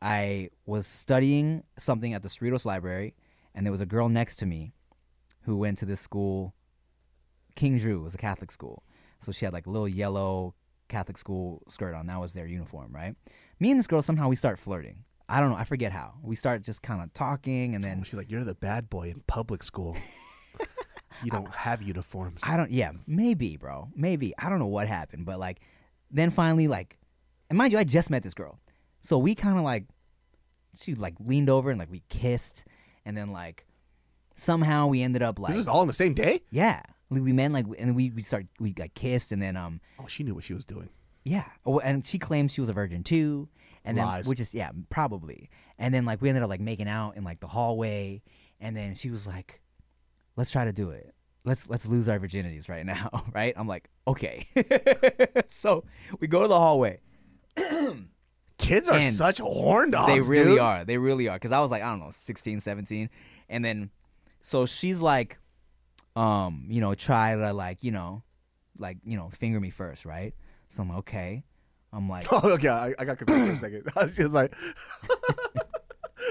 [0.00, 3.14] I was studying something at the Cerritos Library,
[3.54, 4.72] and there was a girl next to me
[5.42, 6.54] who went to this school
[7.56, 8.84] King Drew was a Catholic school.
[9.20, 10.54] So she had like little yellow
[10.88, 12.06] Catholic school skirt on.
[12.06, 13.14] That was their uniform, right?
[13.60, 15.04] Me and this girl somehow we start flirting.
[15.28, 15.56] I don't know.
[15.56, 16.14] I forget how.
[16.22, 19.22] We start just kind of talking, and then she's like, You're the bad boy in
[19.26, 19.96] public school.
[21.24, 22.42] you don't have uniforms.
[22.46, 22.70] I don't.
[22.70, 23.88] Yeah, maybe, bro.
[23.94, 25.60] Maybe I don't know what happened, but like,
[26.10, 26.98] then finally, like,
[27.50, 28.60] and mind you, I just met this girl,
[29.00, 29.84] so we kind of like,
[30.76, 32.64] she like leaned over and like we kissed,
[33.04, 33.66] and then like,
[34.36, 36.40] somehow we ended up like, this is all on the same day?
[36.50, 39.80] yeah, we, we met like, and we we start we got kissed, and then um,
[39.98, 40.88] Oh, she knew what she was doing.
[41.24, 41.44] Yeah.
[41.64, 43.48] Oh, and she claims she was a virgin too.
[43.84, 44.28] And then Lies.
[44.28, 45.48] which is yeah, probably.
[45.78, 48.22] And then like we ended up like making out in like the hallway
[48.60, 49.60] and then she was like,
[50.36, 51.14] Let's try to do it.
[51.44, 53.54] Let's let's lose our virginities right now, right?
[53.56, 54.46] I'm like, okay.
[55.48, 55.84] so
[56.20, 56.98] we go to the hallway.
[58.58, 60.12] Kids are And such horn dogs.
[60.12, 60.58] they really dude.
[60.60, 60.84] are.
[60.84, 61.38] They really are.
[61.38, 63.10] Cause I was like, I don't know, 16, 17.
[63.48, 63.90] And then
[64.40, 65.38] so she's like,
[66.16, 68.22] um, you know, try to like, you know,
[68.78, 70.34] like, you know, finger me first, right?
[70.68, 71.44] So I'm like, okay.
[71.92, 72.68] I'm like, Oh, okay.
[72.68, 74.12] I, I got confused for a second.
[74.14, 74.52] she was like,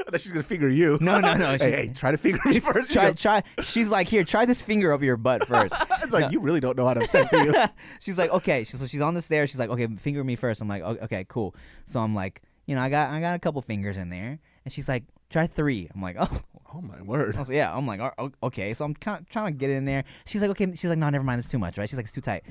[0.08, 0.98] I thought she's to finger you.
[1.00, 2.92] No, no, no, hey, she's- hey, try to finger me first.
[2.92, 3.44] Try, goes- try.
[3.64, 5.74] She's like, here, try this finger up your butt first.
[6.04, 7.54] it's like, you really don't know how to sex, do you?
[8.00, 8.64] she's like, okay.
[8.64, 9.50] So she's on the stairs.
[9.52, 10.62] She's like, okay, finger me first.
[10.62, 11.56] I'm like, okay, cool.
[11.86, 14.74] So I'm like, you know, I got I got a couple fingers in there, and
[14.74, 15.90] she's like, try three.
[15.94, 16.42] I'm like, oh.
[16.74, 17.36] Oh, my word.
[17.36, 17.74] I was like, yeah.
[17.74, 18.74] I'm like, "Oh, okay.
[18.74, 20.04] So I'm kind of trying to get in there.
[20.26, 20.70] She's like, okay.
[20.72, 21.40] She's like, no, never mind.
[21.40, 21.88] It's too much, right?
[21.88, 22.44] She's like, it's too tight.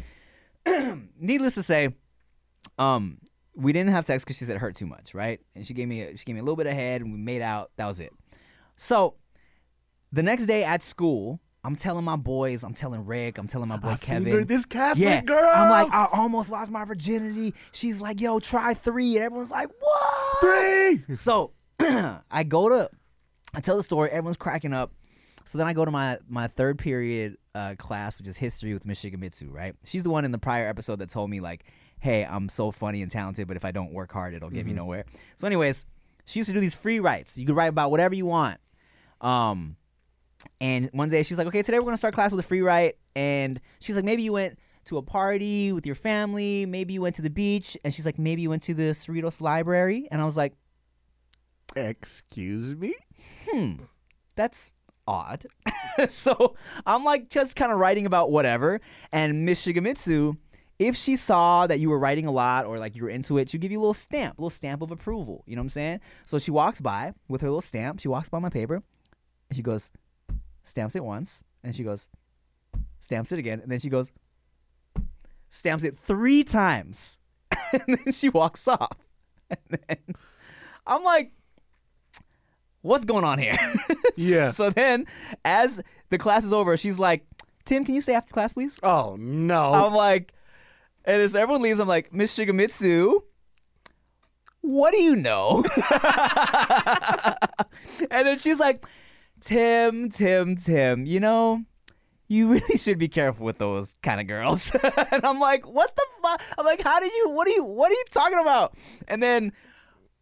[1.18, 1.90] Needless to say,
[2.78, 3.18] um,
[3.54, 5.40] we didn't have sex because she said it hurt too much, right?
[5.54, 7.18] And she gave me a, she gave me a little bit of head, and we
[7.18, 7.70] made out.
[7.76, 8.12] That was it.
[8.76, 9.16] So
[10.12, 13.76] the next day at school, I'm telling my boys, I'm telling Rick, I'm telling my
[13.76, 14.46] boy I Kevin.
[14.46, 15.50] this Catholic yeah, girl.
[15.54, 17.54] I'm like, I almost lost my virginity.
[17.72, 20.40] She's like, yo, try three, and everyone's like, what?
[20.40, 21.14] Three.
[21.16, 21.52] So
[22.30, 22.90] I go to,
[23.54, 24.10] I tell the story.
[24.10, 24.92] Everyone's cracking up.
[25.44, 28.86] So then I go to my my third period uh, class, which is history with
[28.86, 29.52] Miss Shigemitsu.
[29.52, 29.74] Right?
[29.84, 31.64] She's the one in the prior episode that told me like,
[32.00, 34.72] "Hey, I'm so funny and talented, but if I don't work hard, it'll get me
[34.72, 35.04] nowhere."
[35.36, 35.84] So, anyways,
[36.24, 37.36] she used to do these free writes.
[37.36, 38.58] You could write about whatever you want.
[39.20, 39.76] Um,
[40.60, 42.96] and one day she's like, "Okay, today we're gonna start class with a free write."
[43.14, 44.58] And she's like, "Maybe you went."
[44.88, 48.18] To a party with your family, maybe you went to the beach, and she's like,
[48.18, 50.52] maybe you went to the Cerritos Library, and I was like,
[51.76, 52.94] Excuse me?
[53.48, 53.74] Hmm.
[54.36, 54.72] That's
[55.06, 55.44] odd.
[56.08, 56.56] so
[56.86, 58.80] I'm like just kind of writing about whatever.
[59.12, 60.36] And Miss Shigemitsu,
[60.78, 63.48] if she saw that you were writing a lot or like you were into it,
[63.48, 65.44] she'd give you a little stamp, a little stamp of approval.
[65.46, 66.00] You know what I'm saying?
[66.24, 68.00] So she walks by with her little stamp.
[68.00, 68.82] She walks by my paper
[69.48, 69.90] and she goes,
[70.62, 71.42] stamps it once.
[71.62, 72.08] And she goes,
[73.00, 73.60] stamps it again.
[73.60, 74.12] And then she goes,
[75.50, 77.18] stamps it three times.
[77.72, 78.90] and then she walks off.
[79.50, 80.16] And then
[80.86, 81.30] I'm like,
[82.84, 83.56] what's going on here?
[84.16, 84.52] Yeah.
[84.52, 85.06] so then,
[85.44, 87.26] as the class is over, she's like,
[87.64, 88.78] Tim, can you stay after class, please?
[88.80, 89.72] Oh, no.
[89.72, 90.32] I'm like,
[91.04, 93.22] and as everyone leaves, I'm like, Miss Shigemitsu,
[94.60, 95.64] what do you know?
[98.08, 98.86] and then she's like,
[99.40, 101.64] Tim, Tim, Tim, you know,
[102.28, 104.70] you really should be careful with those kind of girls.
[105.10, 106.40] and I'm like, what the fuck?
[106.56, 107.30] I'm like, how did you?
[107.30, 107.64] What are you?
[107.64, 108.76] What are you talking about?
[109.08, 109.52] And then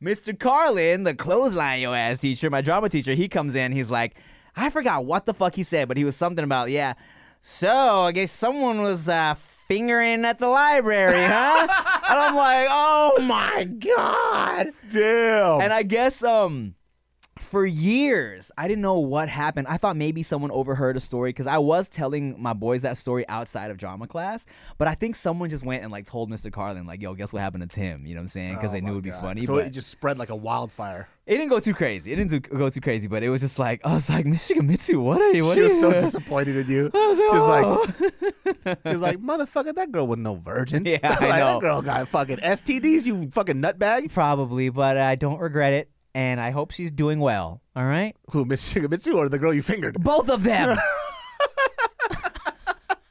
[0.03, 0.37] Mr.
[0.37, 3.71] Carlin, the clothesline your ass teacher, my drama teacher, he comes in.
[3.71, 4.17] He's like,
[4.57, 6.95] I forgot what the fuck he said, but he was something about yeah.
[7.41, 11.69] So I guess someone was uh, fingering at the library, huh?
[12.11, 14.73] and I'm like, oh my god.
[14.91, 15.61] Damn.
[15.61, 16.75] And I guess um
[17.39, 19.67] for years I didn't know what happened.
[19.67, 23.27] I thought maybe someone overheard a story because I was telling my boys that story
[23.29, 24.47] outside of drama class,
[24.79, 26.53] but I think someone just went and like told Mr.
[26.53, 28.55] Carlin like, "Yo, guess what happened to Tim?" You know what I'm saying?
[28.55, 29.43] Because Oh they knew it would be funny.
[29.43, 31.09] So but it just spread like a wildfire.
[31.27, 32.13] it didn't go too crazy.
[32.13, 34.49] It didn't do- go too crazy, but it was just like I was like, Miss
[34.51, 35.45] Shigemitsu, what are you?
[35.45, 35.95] What she are was so you?
[36.01, 36.91] disappointed in you.
[36.95, 38.11] Was She was like, "Oh."
[38.85, 40.85] He was like, motherfucker, that girl was no virgin.
[40.87, 41.55] Yeah, like, I know.
[41.55, 44.13] That girl got fucking STDs, you fucking nutbag.
[44.13, 47.61] probably, but I don't regret it, and I hope she's doing well.
[47.77, 50.03] All right, Who, Miss Shigemitsu or the girl you fingered?
[50.03, 50.77] both of them.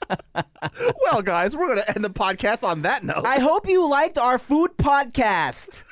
[1.05, 3.25] well, guys, we're going to end the podcast on that note.
[3.25, 5.83] I hope you liked our food podcast.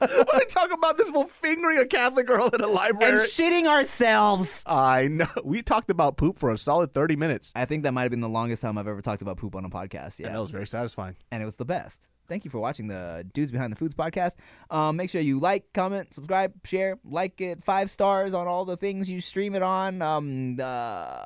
[0.00, 4.62] we talk about this whole fingering a Catholic girl in a library and shitting ourselves.
[4.66, 5.26] I know.
[5.44, 7.52] We talked about poop for a solid 30 minutes.
[7.56, 9.64] I think that might have been the longest time I've ever talked about poop on
[9.64, 10.18] a podcast.
[10.18, 11.16] And Yeah, that was very satisfying.
[11.32, 12.06] and it was the best.
[12.28, 14.32] Thank you for watching the Dudes Behind the Foods podcast.
[14.70, 18.76] Um, make sure you like, comment, subscribe, share, like it, five stars on all the
[18.76, 20.00] things you stream it on.
[20.00, 21.24] Um, uh,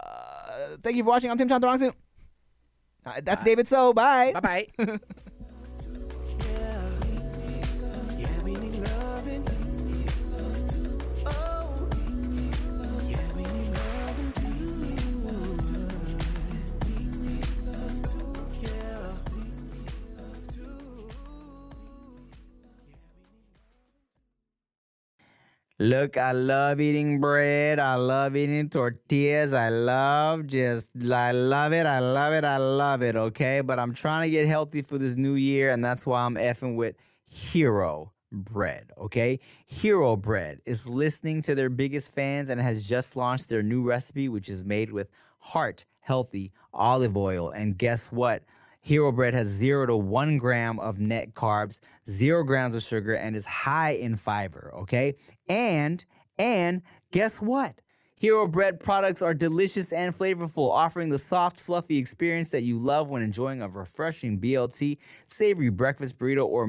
[0.83, 1.31] thank you for watching.
[1.31, 1.93] I'm Tim Chantarangsu.
[3.07, 3.93] Uh, that's David So.
[3.93, 4.33] Bye.
[4.33, 4.99] Bye bye.
[25.81, 27.79] Look, I love eating bread.
[27.79, 29.53] I love eating tortillas.
[29.53, 31.87] I love just, I love it.
[31.87, 32.45] I love it.
[32.45, 33.15] I love it.
[33.15, 33.61] Okay.
[33.61, 35.71] But I'm trying to get healthy for this new year.
[35.71, 36.97] And that's why I'm effing with
[37.31, 38.91] Hero Bread.
[38.99, 39.39] Okay.
[39.67, 44.29] Hero Bread is listening to their biggest fans and has just launched their new recipe,
[44.29, 45.09] which is made with
[45.39, 47.51] heart healthy olive oil.
[47.51, 48.43] And guess what?
[48.89, 51.79] Hero Bread has zero to one gram of net carbs,
[52.09, 54.73] zero grams of sugar, and is high in fiber.
[54.79, 55.17] Okay,
[55.47, 56.03] and
[56.39, 56.81] and
[57.11, 57.83] guess what?
[58.17, 63.11] Hero Bread products are delicious and flavorful, offering the soft, fluffy experience that you love
[63.11, 66.67] when enjoying a refreshing BLT, savory breakfast burrito, or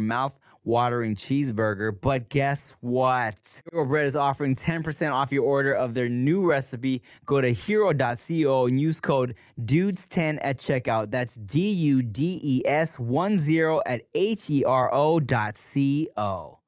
[0.70, 1.92] mouth-watering cheeseburger.
[2.00, 3.62] But guess what?
[3.72, 7.02] Hero Bread is offering 10% off your order of their new recipe.
[7.26, 11.12] Go to hero.co and use code DUDES10 at checkout.
[11.12, 16.10] That's D U D E S 1 0 at H E R O dot C
[16.16, 16.60] O.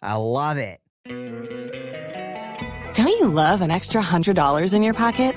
[0.00, 0.80] I love it.
[2.94, 5.36] Don't you love an extra $100 in your pocket?